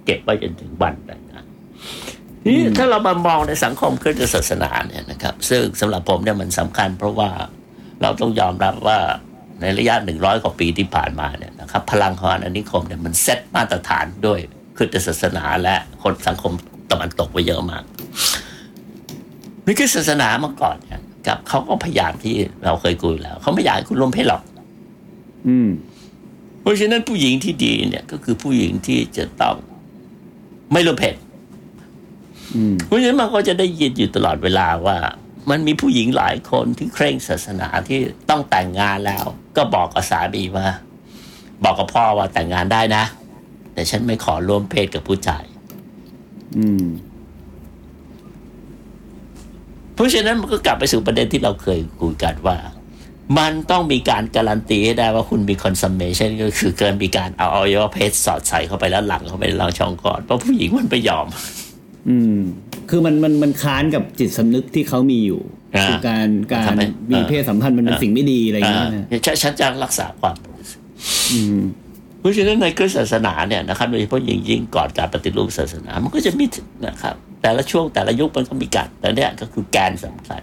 [0.04, 1.22] เก็บไว้จนถึงวันแต่ง
[2.44, 7.30] นทีนี้ถ้าเรามามองในสังคมคริสตศาสนาเนี่ยนะครับ ซึ่งสำหรับผมเนี่ยมันสำคัญ เพราะว่า
[8.02, 8.98] เราต้องยอมรับว่า
[9.60, 14.40] ในระยะหนึ่งร้อยกว่าปีที่ผ่านมาเนี่ยนะครับพลังของอาณานิคมเนี่ยมันเซตมาตรฐานด้วย
[14.76, 16.52] คริสตศาสนาและคนสังคม
[16.90, 17.82] ตะวันตกไปเยอะมาก
[19.64, 24.42] ในคริสตศาสนาเมื่อก่อนเนี่ยกับเขาก็พยายามที่เราเคยคุยแล้วเขาไม่อยากให้คุณร่วมเพศหรอก
[25.48, 25.68] อืม
[26.60, 29.56] เพราะฉะนั้นผู้หญิงที่ดีเนี่ย ก็คือผู้หญิงที่จะต้อง
[30.72, 31.29] ไม่ร่วมเพศอืม
[32.86, 34.96] เพราะฉะนั้นมันก็จะได้ยินอยู่ตลอดเวลาว่า
[35.50, 39.24] มันมีผู้หญิงหลายคนที่เคร่งศาสนาที่ต้องแต่งงานแล้ว
[39.56, 40.66] ก็บอกกับสามีว่า
[41.64, 43.04] บอกกับพ่อว่าแต่งงานได้นะ
[43.74, 45.44] แต่ฉันไม่ขอร่วมเพศกับผู้ชาย
[46.58, 46.86] อืม
[49.94, 52.58] เพราะฉะนั้นมันก็กลับไปสู่ประเด็นที่เราเคยคุยกันว่า
[53.38, 61.26] มันต้องมีการการันตีให้ได้ว่าคุณมี consummation ก็คือเกินมีการเอาอวัยวะเพศสอดใส่เข้าไปแล้วหลังเข้าไปในร่างช่องคลอดเพราะผู้หญิงมันไม่ยอม
[62.08, 62.36] อืม
[62.90, 65.40] คือมันมันมันค้านกับจิตสำนึกที่เขามีอยู่
[65.76, 70.86] อ่าคือการการทำให้มีอ่าเพศสัมพันธ์มันเป็นสิ่งไม่ดีอะไรอย่างอ่าเงี้ยนะฉันฉันจะรักษาความบริสุทธิ์
[71.32, 71.60] อืม
[72.20, 76.46] เพราะฉะนั้นในคริสตศาสนาเนี่ยนะครับโดยเฉพาะยิ่งยิ่งก่อนการปฏิรูปศาสนา มันก็จะมี
[76.86, 80.42] นะครับ แต่ละช่วงแต่ละยุคมันก็มีการแต่เนี่ยก็คือแกนสำคัญ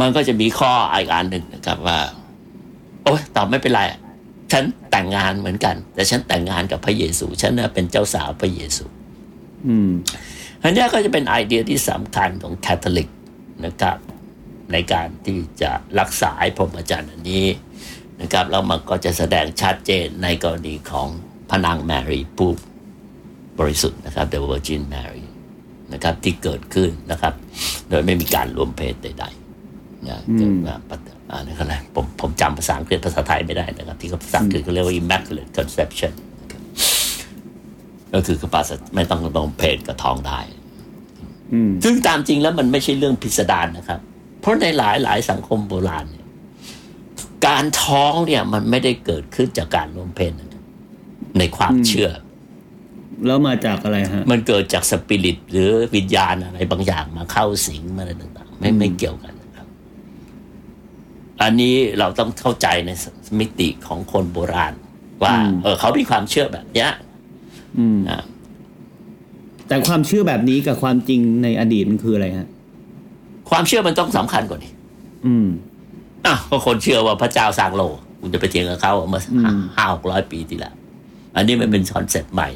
[0.00, 1.98] มันก็จะมีข้ออีกอันหนึ่งนะครับว่า
[3.04, 3.82] โอ้ยตอบไม่เป็นไร
[4.52, 8.84] ฉันแต่งงานเหมือนกัน แต่ฉันแต่งงานกับพระเยซู ฉันน่ะเป็นเจ้าสาวพระเยซู
[9.66, 9.90] อืม
[10.62, 13.08] อันเนี้ยก็จะเป็นไอเดียที่สำคัญของแคทอลิก
[13.66, 13.96] นะครับ
[14.72, 17.46] ในการที่จะรักษาไอ้พรหมจรรย์อันนี้
[18.20, 21.08] นะครับแล้วมันก็จะแสดงชัดเจนในกรณีของ
[21.50, 22.50] พระนางแมรี่ผู้
[23.58, 25.24] บริสุทธิ์นะครับ The Virgin Mary
[25.92, 27.34] นะครับที่เกิดขึ้นนะครับ
[27.88, 36.12] โดยไม่มีการรวมเพศใดๆนะเกิดมาปฏิอ่านี่ก็อะไรผมผมจำภาษาอังกฤษภาษาไทยไม่ได้นะครับ ที่เขาภาษาอังกฤษเขาเรียกว่า immaculate conception
[38.16, 40.40] นะครับก็คือคือภาษาไม่ต้องรวมเพศกับท้องได้
[41.52, 44.00] อืมซึ่งตามจริงแล้วมันไม่ใช่เรื่องพิสดารนะครับ
[44.40, 46.26] เพราะในหลายหลายสังคมโบราณเนี่ย
[47.46, 50.62] การท้องเนี่ย มันไม่ได้เกิดขึ้นจากการร่วมเพศนะครับ
[51.38, 52.10] ในความเชื่อ
[53.26, 59.66] แล้วมาจากอะไรฮะ มันเกิดจากสปิริตหรือวิญญาณอะไรบางอย่างมาเข้าสิงมาอะไรต่างๆ ไม่ไม่เกี่ยวกันนะครับ
[61.42, 62.90] อันนี้เราต้องเข้าใจใน
[63.38, 64.74] มิติของคนโบราณ
[65.22, 66.90] ว่าอืมเออเขามีความเชื่อแบบเนี้ย
[67.78, 68.22] อืมนะ
[69.68, 72.48] แต่ความเชื่อแบบนี้กับความจริงในอดีตมันคืออะไรฮะ
[73.50, 74.72] ความเชื่อมันต้องสำคัญกว่านี้
[75.26, 75.48] อืม
[76.26, 80.74] อะก็คนเชื่อว่าพระเจ้าสร้างโลกคุณจะไปเถียงกับเขาเมื่ออืมห้าหกร้อยปีที่แล้ว
[81.36, 82.48] อันนี้มันเป็น concept ใหม่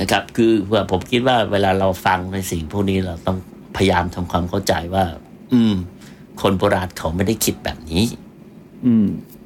[0.00, 3.38] นะครับ คือเพื่อผมคิดว่าเวลาเราฟังในสิ่งพวกนี้เราต้อง
[3.76, 5.04] พยายามทำความเข้าใจว่า
[5.54, 5.74] อืม
[6.42, 8.04] คนโบราณเขาไม่ได้คิดแบบนี้
[8.86, 9.45] อืมอืมอ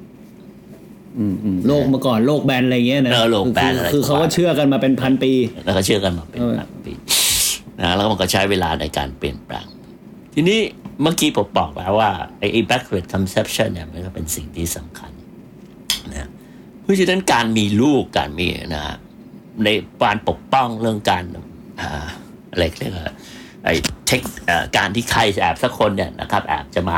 [1.67, 5.31] โลกเมื่อก่อนโลกแบนอะไรเงี้ยนะเออโลกแบนอะไรคือคือเขาก็เชื่อกันมาเป็นพันปี
[5.65, 6.93] แล้วก็เชื่อกันมาเป็นเออพันปี
[7.81, 9.65] นะแล้วมันก็ใช้เวลาในการเปลี่ยนแปลง
[10.33, 10.59] ทีนี้
[11.01, 15.11] เมื่อกี้ผมบอกแล้วว่าไอ้ immaculate conception เนี่ยมันก็เป็นสิ่งที่สำคัญ
[16.11, 16.29] นะ
[16.81, 18.97] เพราะราะฉะนั้นการมีลูกการมีนะฮะ
[19.63, 19.67] ใน
[20.03, 21.23] การปกป้องเรื่องการ
[21.81, 22.05] อ่า
[22.51, 23.15] อะไรเรียกว่า
[23.65, 23.73] ไอ้
[24.05, 26.97] เทคเอ่อการที่ใครแอบสักคนเนี่ยนะครับแอบจะมา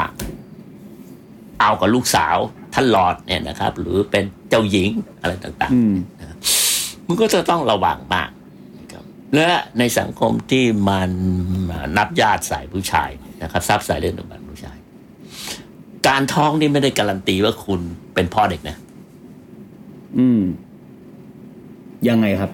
[1.59, 2.37] เอากับลูกสาว
[2.73, 4.89] ท่านหลอดเนี่ยนะครับ หรือเป็นเจ้าหญิง
[5.21, 8.29] อะไรต่างอืมๆมันก็จะต้องระวังมาก
[8.79, 9.03] นะครับ
[9.35, 11.09] และในสังคมที่มัน
[11.97, 13.09] นับญาติสายผู้ชาย
[13.43, 14.77] นะครับทรัพย์สายเลือดของผู้ชาย
[16.07, 17.81] การท้องนี่ไม่ได้การันตีว่าคุณ
[18.13, 18.77] เป็นพ่อเด็กนะ
[20.17, 20.41] อืม
[22.09, 22.51] ยังไงครับ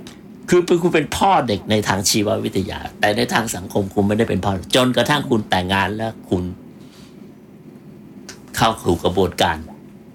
[0.50, 6.44] คือคุณเป็นพ่อเด็กในทางชีววิทยา แต่ในทางสังคมคุณไม่ได้เป็นพ่อ จนกระทั่งคุณแต่งงานแล้วคุณ
[8.56, 9.58] เข้าสู่กระบวนการ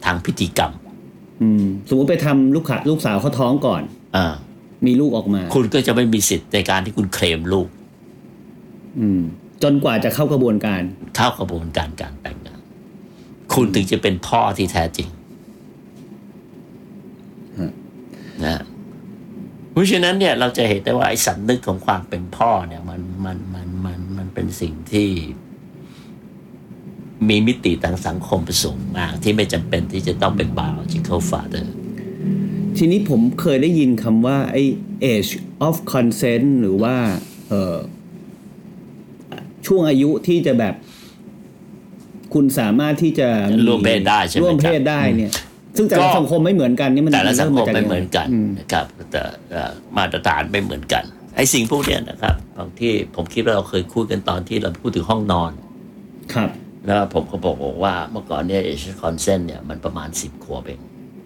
[0.04, 0.72] ทางพิธีกรรม
[1.42, 3.82] อืมสมมติไปทำลูกขาลูกสาวเขาท้องก่อน
[4.16, 4.26] อ่า
[4.86, 7.68] มีลูกออกมา คุณก็จะไม่มีสิทธิ์ในการที่คุณเคลมลูก
[9.00, 9.20] อืม
[9.62, 10.82] จนกว่าจะเข้ากระบวนการ
[11.16, 12.60] เข้ากระบวนการการแต่งงาน
[13.54, 15.08] คุณถึงจะเป็นพ่อที่แท้จริง
[17.58, 17.72] ฮะ
[18.44, 18.62] นะฮะ
[19.70, 25.08] เพราะฉะนั้นเนี่ยเราจะเห็นได้ว่าไอ้สำนึกของความเป็นพ่อเนี่ย มันมันมันมันมันเป็นสิ่งที่
[27.28, 31.66] มีมิติทางสังคมสูงมาก ที่ไม่จำเป็นที่จะต้องเป็น biological father
[32.76, 34.62] ทีนี้ผมเคยได้ยินคำว่าไอ้
[35.12, 35.32] age
[35.66, 36.94] of consent หรือว่า
[37.48, 37.76] เออ
[39.66, 40.74] ช่วงอายุที่จะแบบ
[42.34, 43.28] คุณสามารถที่จะ
[43.68, 45.32] ร่วมเพศได้ใช่ไหมร่วมเพศครับได้เนี่ย
[45.76, 51.04] ซึ่งแต่ละก็สังคมไม่เหมือนกันนี่มันแต่ละสังคมริ่าจากไม่ยังงเหมือนกันอืมนะครับ แต่เอ่อมาตรฐานไม่เหมือนกัน
[51.36, 55.50] ไอ้สิ่งพวกเนี้ยนะครับบางที่ผมคิดว่าเราเคยคุยกันตอนที่เราพูดถึงห้องนอน
[56.34, 56.50] ครับ
[56.86, 60.80] แล้วผมก็บอกว่าเมื่อก่อนเนี่ยเอชคอนเซนเนี่ยมันประมาณสิบขวบเอง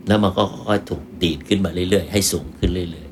[0.09, 3.09] แล้วมันก็ค่อยๆถูกดีดขึ้นมาเรื่อยๆ ให้สูงขึ้นเรื่อย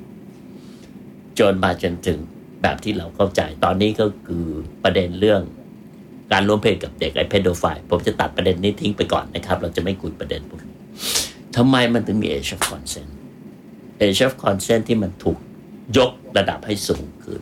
[0.67, 2.19] ๆ จนมาจนถึง
[2.63, 4.47] แบบที่เราเข้าใจตอนนี้ก็คือ
[4.85, 5.43] ประเด็นเรื่อง
[6.33, 10.77] การร่วมเพศกับเด็กไอ้เพโดไฟผมจะตัดประเด็นนี้ทิ้งไปก่อนนะครับ เราจะไม่คุยประเด็นพวกนี้
[11.57, 13.11] ทำไมมันถึงมี age of consent
[14.05, 15.39] age of consent ที่มันถูก
[15.97, 17.41] ยกระดับให้สูงขึ้น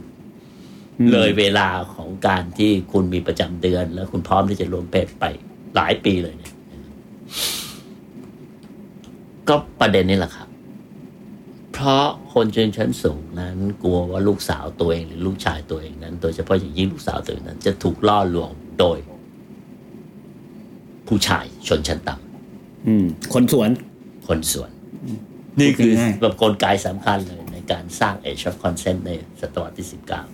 [1.12, 5.24] เลยเวลาของการที่คุณมีประจำเดือน แล้วคุณพร้อมที่จะรวมเพศไป
[5.76, 6.54] หลายปีเลยเนี่ย
[9.48, 10.48] ก็ประเด็นนี้แหละครับ
[11.72, 18.98] เพราะคนชนชั้นสูงนั้น กลัวว่าลูกสาวตัวเองหรือลูกชายตัวเองนั้น โดยเฉพาะอย่างยิ่งลูกสาวตัวเองนั้น จะถูกล่อลวงโดย
[21.08, 22.14] ผู้ชายชนชั้นต่
[22.86, 24.70] อืมคนสวนำคนส่วน
[25.60, 30.33] นี่คือง่ายแบบกลไกสำคัญเลยในการสร้าง age of consent ในศตวรรษที่สิบเก้าอ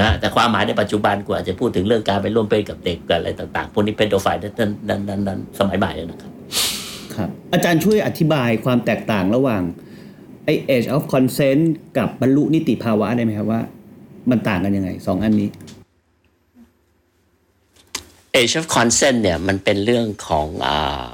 [0.00, 6.32] นะแต่ความหมายในปัจจุบันกูอาจจะพูดถึงเรื่องการไปร่วมเพศกับเด็กกับอะไรต่างๆพวกนี้เป็นโดไฟนั้นนั้นนั้นนั้นสมัยใหม่แล้วนะครับ
[7.14, 9.62] ครับ อาจารย์ช่วยอธิบายความแตกต่างระหว่าง
[10.44, 11.62] ไอ้ age of consent
[11.98, 13.60] กับบรรลุนิติภาวะได้ไหมครับว่า
[14.30, 15.48] มันต่างกันยังไงสองอันนี้
[18.40, 21.10] age of consent เนี่ยมันเป็นเรื่องของอา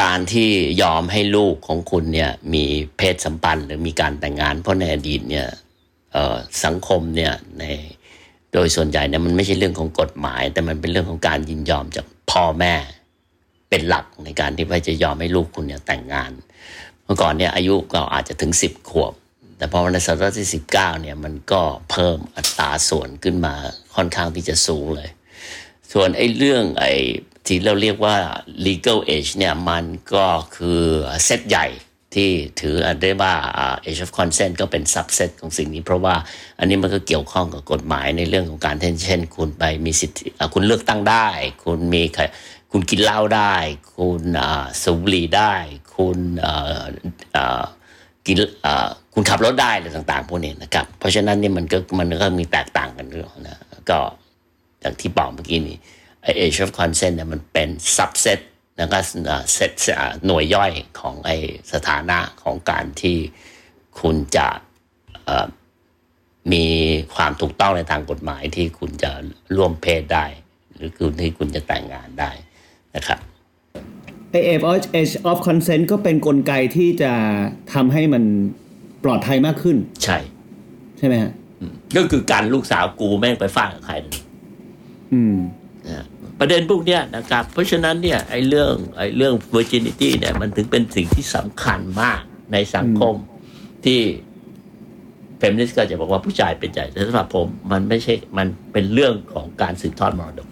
[0.00, 0.50] การที่
[0.82, 2.64] ยอมให้ลูกของคุณเนี่ยมี
[2.96, 5.56] เพศสัมพันธ์หรือมีการแต่งงานเพราะในอดีตเนี่ยเอ่อ
[6.64, 7.64] สังคมเนี่ยใน
[8.52, 12.74] โดยส่วนใหญ่เนี่ยมันไม่ใช่เรื่องของกฎหมาย แต่มันเป็นเรื่องของการยินยอมจากพ่อแม่
[13.68, 16.30] เป็นหลักในการที่ว่าจะยอมให้ลูกคุณเนี่ยแต่งงาน
[17.04, 19.12] เมื่อก่อนเนี่ยอายุก็อาจจะถึงสิบขวบ
[19.56, 23.54] แต่พอในศตวรรษที่สิบเก้าเนี่ยมันก็เพิ่มอัตราส่วนขึ้นมา
[23.94, 25.10] ค่อนข้างที่จะสูงเลย
[25.92, 26.92] ส่วนไอ้เรื่องไอ้
[27.46, 28.16] ที่เราเรียกว่า
[28.66, 30.82] legal age เนี่ยมันก็คือ
[31.24, 31.66] เซตใหญ่
[32.14, 36.14] ที่ถือได้ว่าอ่า age of consent ก็เป็น subset ของสิ่งนี้ เพราะว่า
[36.58, 41.28] อันนี้มันก็เกี่ยวข้องกับกฎหมายในเรื่องของการเช่นเชนคุณไปมีสิทธิคุณเลือกตั้งได้
[41.64, 42.22] คุณมีใคร
[42.72, 43.54] คุณกินเหล้าได้
[43.96, 44.22] คุณ
[44.82, 45.54] สูบบุหรี่ได้
[45.96, 46.18] คุณ
[48.26, 48.36] กิน
[49.14, 53.56] คุณขับรถได้อะไรต่างๆพวกนี้นะครับ เพราะฉะนั้นเนี่ยมันก็มันก็มีแตกต่างกันด้วยนะ
[53.90, 53.98] ก็
[54.80, 55.76] อย่างที่บอกเมื่อกี้นี้
[56.22, 58.40] ไอ้ age of consent เนี่ยมันเป็น subset
[58.80, 61.36] แล้วก็เอ่อ set อ่าหน่วยย่อยของไอ้
[61.72, 63.16] สถานะของการที่
[64.00, 64.48] คุณจะ
[65.24, 65.46] เอ่อ
[66.52, 66.66] มี
[67.14, 69.10] ความถูกต้องในทางกฎหมายที่คุณจะ
[69.56, 70.26] ร่วมเพศได้
[70.74, 72.30] หรือคุณที่คุณจะแต่งงานได้
[72.96, 73.18] นะครับ
[74.30, 77.12] ไอ้ age of age of consent ก็เป็นนกลไกที่จะ
[77.72, 78.24] ทำให้มัน
[79.04, 80.18] ปลอดภัยมากขึ้น ใช่
[80.98, 84.18] ใช่ไหมฮะอืมก็คือการลูกสาวกูแม่งไปฟาดกับใครเลย
[85.12, 85.36] อืม
[85.88, 86.04] นะ
[86.40, 92.20] ประเด็นพวกเนี้ยนะครับ เพราะฉะนั้นเนี่ยไอ้เรื่องไอ้เรื่อง virginity เนี่ยมันถึงเป็นสิ่งที่สำคัญมาก
[92.52, 93.14] ในสังคม
[93.84, 94.00] ที่
[95.38, 100.48] เฟมินิสต์ก็จะบอกว่าผู้ชายเป็นใหญ่แต่สำหรับผมมันไม่ใช่มันเป็นเรื่องของการสืบทอดมรดก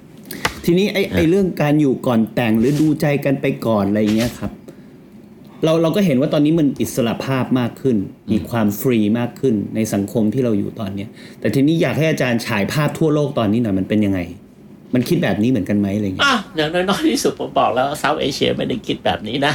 [0.64, 4.52] ทีนี้ไอ้ไอ้เรื่องการอยู่ก่อนแต่งหรือดูใจกันไปก่อนอะไรอย่างเงี้ยครับ
[5.64, 7.96] เราเราก็เห็นว่าตอนนี้มันอิสระภาพมากขึ้น
[8.32, 11.08] มีความฟรีมากขึ้นในสังคมที่เราอยู่ตอนเนี้ย
[11.40, 14.20] แต่ทีนี้อยากให้อาจารย์ฉายภาพทั่วโลกตอนนี้หน่อยมันเป็นยังไง
[14.94, 19.54] มันคิดแบบนี้เหมือนกันไหมอะไรเงี้ยอะอย่างน้อยๆที่สุดผมบอกแล้ว South Asia ไม่ได้คิดแบบนี้นะ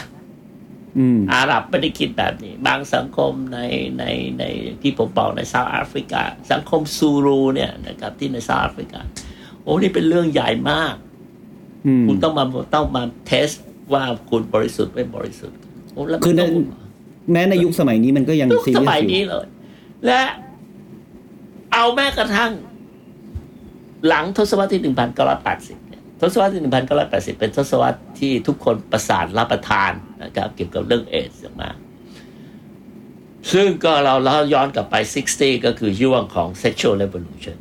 [0.98, 3.60] อืมอาหรับไม่ได้คิดแบบนี้ บางสังคมใน
[4.00, 4.04] ใน
[4.40, 4.44] ใน
[4.82, 9.00] ที่ผมบอกใน South Africa สังคมซูลูเนี่ยนะครับ ที่ใน South Africa
[9.64, 10.96] โอ้นี่เป็นเรื่องใหญ่มาก
[11.88, 13.48] อืมคุณต้องมาต้องมาเทส
[13.94, 15.58] ว่าคุณบริสุทธิ์ไม่บริสุทธิ์
[15.94, 16.52] โอ้แล้วมันคือในต้อง
[17.32, 19.46] แม้ในยุคสมัยนี้มันก็ยังยุคซีสเรียมัสยอยู่นี้เลย
[20.06, 20.22] และ
[21.74, 22.52] เอาแม้กระทั่ง
[24.08, 26.84] หลังทศวรรษที่หนึ่งพันเนี่ยทศวรรษที่หนึ่งพัน
[27.40, 29.92] เป็นทศวรรษที่ทุกคนประสานรับประทาน
[30.24, 31.76] นะครับเกี่ยวกับเรื่องเอดส์อย่างมาก
[33.52, 34.96] ซึ่งก็เราเราย้อนกลับไป
[35.32, 37.58] 60 ก็คือช่วงของ sexual revolution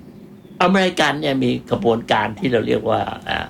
[0.63, 3.47] อเมริกันเนี่ยมีกระบวนการที่เราเรียกว่าอ่า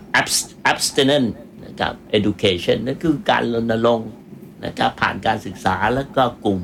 [0.73, 1.29] abstinent
[1.67, 4.13] นะครับ education นั่นคือการรณรงค์
[4.67, 6.63] นะครับผ่านการศึกษาแล้วก็กลุ่ม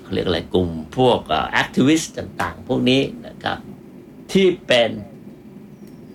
[0.00, 1.18] เขาเรียกอะไรกลุ่มพวก
[1.52, 3.58] activist ต่าง ๆ พวกนี้นะครับ
[4.32, 4.90] ที่เป็น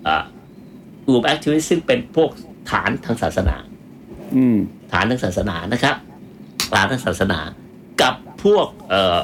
[0.08, 0.24] อ่า
[1.06, 2.30] กลุ่ม activist ซึ่งเป็นพวก
[2.72, 3.56] ฐานทางศาสนา
[4.36, 4.58] อืม
[4.92, 5.96] ฐานทางศาสนานะครับ
[6.74, 7.40] ฐานทางศาสนา
[8.02, 9.20] กับพวกเอ่อ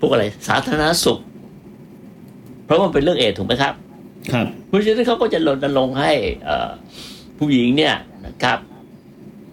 [0.00, 1.18] พวกอะไรสาธารณสุข
[2.64, 3.74] เพราะว่ามันเป็นเรื่องเอดส์ถูกไหมครับ
[4.32, 6.12] ครับเพราะฉะนั้นเขาก็จะรณรงค์ให้
[6.44, 6.70] เอ่อ
[7.38, 7.94] ผู้หญิงเนี่ย
[8.26, 8.58] นะครับ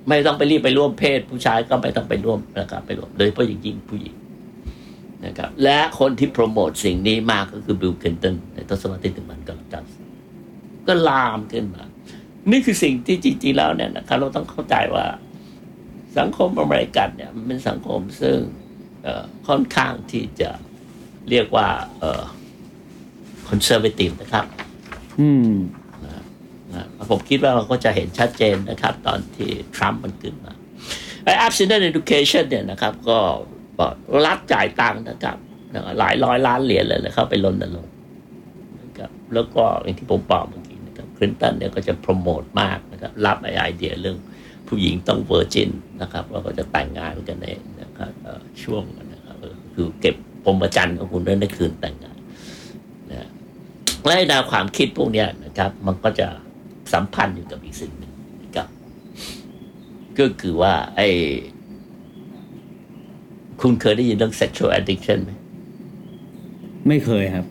[0.08, 4.14] ไม่ต้องไปรีบไปร่วมเพศ ผู้ชายก็ไม่ต้องไปร่วมนะครับ ไปร่วมโดยเฉพาะอย่างยิ่งผู้หญิง
[5.26, 10.04] นะครับและคนที่โปรโมทสิ่งนี้มากก็คือบิลคลินตันในทศวรรษที่หนึ่งพันเก้าร้อยเก้าสิบ
[10.88, 11.84] ก็ลามขึ้นมา
[12.52, 15.06] นี่คือสิ่งที่จริงๆแล้วเนี่ยนะครับเราต้องเข้าใจว่า
[16.18, 18.38] สังคมอเมริกันเนี่ยมันเป็นสังคมซึ่ง
[19.48, 20.50] ค่อนข้างที่จะ
[21.30, 21.68] เรียกว่า
[23.48, 24.46] conservative นะครับ
[25.20, 25.54] อืม
[26.74, 30.54] นะผมคิดว่าเราก็จะเห็นชัดเจนนะครับ ตอนที่ทรัมป์มันขึ้นมา
[31.24, 33.20] ไอ้ abstinent education เนี่ยนะครับ ก็
[33.80, 33.94] บอก
[34.26, 35.38] รัฐจ่ายตังค์นะครับ
[36.00, 37.88] หลายร้อยล้านเหรียญเลยเลยเข้าไปรณรงค์
[38.82, 44.18] นะครับแล้วก็อย่างที่ผมบอกเมื่อกี้นะครับคลินตันเนี่ยก็จะโปรโมทมากนะครับรับไอไอเดียเรื่อง
[44.68, 45.70] ผู้หญิงต้องเวอร์จิน
[46.02, 47.48] นะครับแล้วก็จะแต่งงานกันใน
[47.82, 48.12] นะครับ
[48.64, 49.36] ช่วงนะครับ
[49.76, 52.18] คือเก็บพรมจรรย์ของคุณด้วยในคืนแต่งงาน
[53.12, 53.30] นะ
[54.06, 56.28] และไอ้แนวความคิดพวกนี้นะครับ มันก็จะ
[56.94, 58.68] สัมพันธ์อยู่กับอีกสิ่งหนึ่งนะครับ
[60.20, 61.08] ก็คือว่าไอ้
[63.62, 65.32] คุณเคยได้ยินเรื่อง sexual addiction ไหม
[66.88, 67.46] ไม่เคยครับ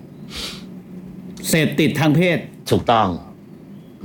[1.49, 2.39] เสพติดทางเพศ
[2.71, 3.09] ถูกต้อง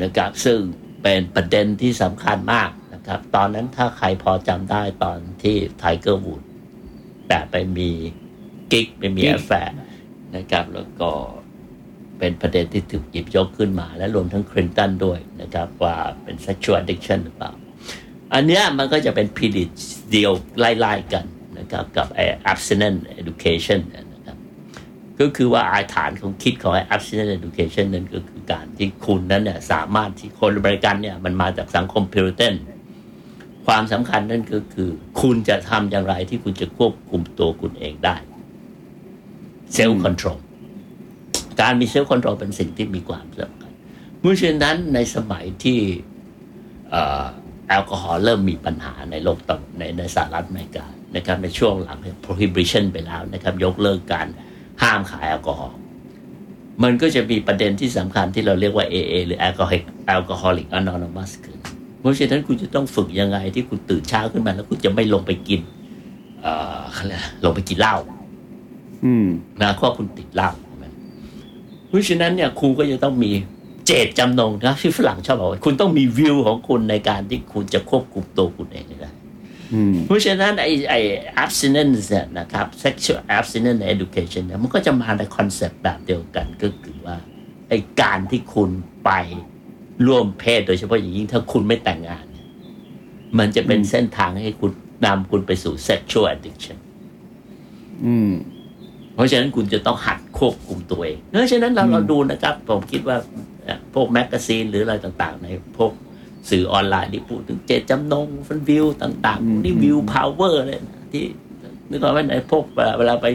[0.03, 0.59] นะครับซึ่ง
[1.03, 6.43] เป็นประเด็นที่สำคัญมากนะครับ ตอนนั้นถ้าใครพอจำได้ตอนที่ไทเกอร์วูด
[7.27, 7.89] แบบไปมี
[8.71, 9.75] กิ๊กไปมี affair
[10.35, 11.11] นะครับ แล้วก็
[12.19, 17.51] เป็นประเด็นที่ถูกหยิบยกขึ้นมา และรวมทั้งคลินตันด้วยนะครับ ว่าเป็น sexual addiction หรือเปล่า
[18.33, 19.69] อันเนี้ยมันก็จะเป็น period
[20.11, 21.25] เดียวไล่ๆกัน
[21.69, 24.37] นะครับกับไอ้ abstinence education นะครับ
[25.19, 32.55] ก็คือว่าอาฐานของคิดของไอ้ abstinence education นั้นก็คือการที่คุณนั้นเนี่ยสามารถที่คนอเมริกันเนี่ยมันมาจากสังคม Puritan
[33.65, 34.89] ความสำคัญนั่นก็คือ
[35.21, 38.15] คุณจะทำอย่างไรที่คุณจะควบคุมตัวคุณเองได้
[39.73, 40.37] self-control
[41.61, 43.71] การมี self-control เป็นสิ่งที่มีความสำคัญ
[44.17, 45.79] เพราะฉะนั้นในสมัยที่
[47.67, 54.27] แอลกอฮอล์เริ่มมีปัญหาในโลกตอนในในสหรัฐอเมริกา นะครับในช่วงหลัง prohibition ไปแล้วนะครับยกเลิกการ
[54.81, 55.77] ห้ามขายแอลกอฮอล์
[56.83, 59.83] มันก็จะมีประเด็นที่สำคัญที่เราเรียกว่า AA หรือ Alcoholic
[60.15, 61.57] Alcoholic Anonymous ขึ้น
[61.99, 65.61] เพราะฉะนั้นคุณจะต้องฝึกยังไงที่คุณตื่นเช้าขึ้นมาแล้วคุณจะไม่ลงไปกิน
[66.41, 67.95] เอ่อเขาเรียกอะไรลงไปกินเหล้า
[69.05, 69.27] อืม
[69.61, 70.85] นะเพราะคุณติดเหล้าใช่ไหม
[71.87, 73.31] เพราะฉะนั้นเนี่ยครูก็จะต้องมี
[73.85, 79.18] เจตจำนงนะที่ฝรั่งชอบบอกว่าคุณต้องมีวิวของคุณในการที่คุณจะควบคุมตัวคุณเองได้อืม
[80.05, 80.99] เพราะฉะนั้นไอ้ไอ้
[81.43, 87.15] abstinence เนี่ยนะครับ sexual abstinence education เนี่ยมันก็จะมาในคอนเซปต์แบบเดียวกันก็คือว่า
[87.69, 88.69] ไอ้การที่คุณ
[89.05, 89.11] ไป
[90.07, 92.45] ร่วมเพศโดยเฉพาะอย่างยิ่งถ้าคุณไม่แต่งงานเนี่ย
[93.39, 94.71] มันจะเป็นอืมเส้นทางให้คุณ
[95.05, 96.77] นำคุณไปสู่ sexual addiction
[98.05, 98.31] อืม
[99.15, 103.17] เพราะฉะนั้นคุณจะต้องหัดควบคุมตัวเองเพราะฉะนั้นเราอืมเราดูนะครับ ผมคิดว่า
[103.63, 105.91] เอ่อพวกแมกกาซีนหรืออะไรต่าง ๆ ในพวก
[106.49, 111.23] สื่อออนไลน์ที่พูดถึงเจตจำนง free will ต่างๆนี่ willpower เลยนะที่
[111.89, 112.63] นึกออกไหมในพวก
[112.97, 113.25] เวลาไป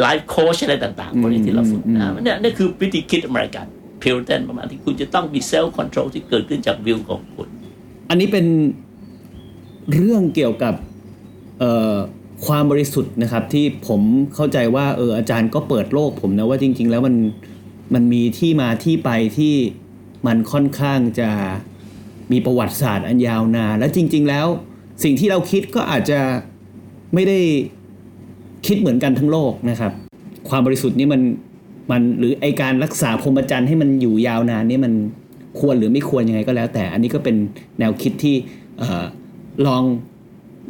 [0.00, 3.66] life coach อะไรต่างๆพวกนี้ที่เราฝึกนะเนี่ยนี่คือวิธีคิดอเมริกัน
[4.02, 7.48] Puritan ประมาณที่คุณจะต้องมี self-control ที่เกิดขึ้นจากวิวของคุณ
[8.08, 8.46] อันนี้เป็น
[9.94, 10.74] เรื่องเกี่ยวกับ
[11.58, 11.96] เอ่อ
[12.46, 14.00] ความบริสุทธิ์นะครับ ที่ผม
[14.34, 17.16] เข้าใจว่าเอออาจารย์ก็เปิดโลกผมนะว่าจริง ๆ แล้วมัน
[17.94, 19.54] มันมีที่มาที่ไปที่
[20.26, 21.30] มันค่อนข้างจะ
[22.32, 24.46] มีประวัติศาสตร์อันยาวนานและจริง ๆ แล้ว
[25.04, 26.20] สิ่งที่เราคิดก็อาจจะ
[27.14, 27.38] ไม่ได้
[28.66, 29.92] คิดเหมือนกันทั้งโลกนะครับ
[30.48, 31.22] ความบริสุทธิ์นี่มัน
[31.90, 34.92] มันหรือไอการรักษาพรหมจรรย์ให้มันอยู่ยาวนานนี่มัน
[35.60, 37.36] ควรหรือไม่ควรยังไงก็แล้ว แต่อันนี้ก็เป็น
[37.78, 38.36] แนวคิดที่
[38.80, 38.84] อ
[39.66, 39.82] ลอง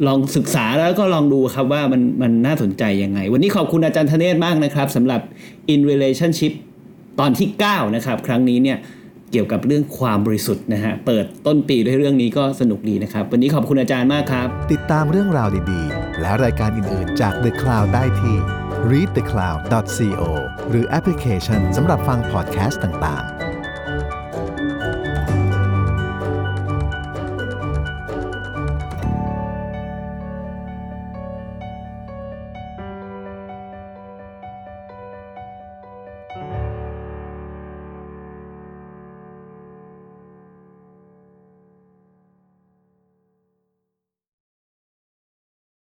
[0.07, 5.21] ลองศึกษาแล้วก็ลองดูครับว่ามันมันน่าสนใจยังไง วันนี้ขอบคุณอาจารย์ธเนศมากนะครับสำหรับ
[5.73, 6.53] in relationship
[7.19, 8.77] ตอนที่ 9 นะครับ ครั้งนี้เนี่ย
[9.31, 18.37] เกี่ยวกับเรื่องความบริสุทธิ์นะฮะ เปิดต้นปีด้วยเรื่องนี้ก็สนุกดีนะครับ วันนี้ขอบคุณอาจารย์มากครับ ติดตามเรื่องราวดีๆ และรายการอื่นๆจาก The Cloud ได้ที่
[18.91, 20.23] readthecloud.co
[20.69, 23.40] หรือแอปพลิเคชันสำหรับฟังพอดแคสต์ต่างๆ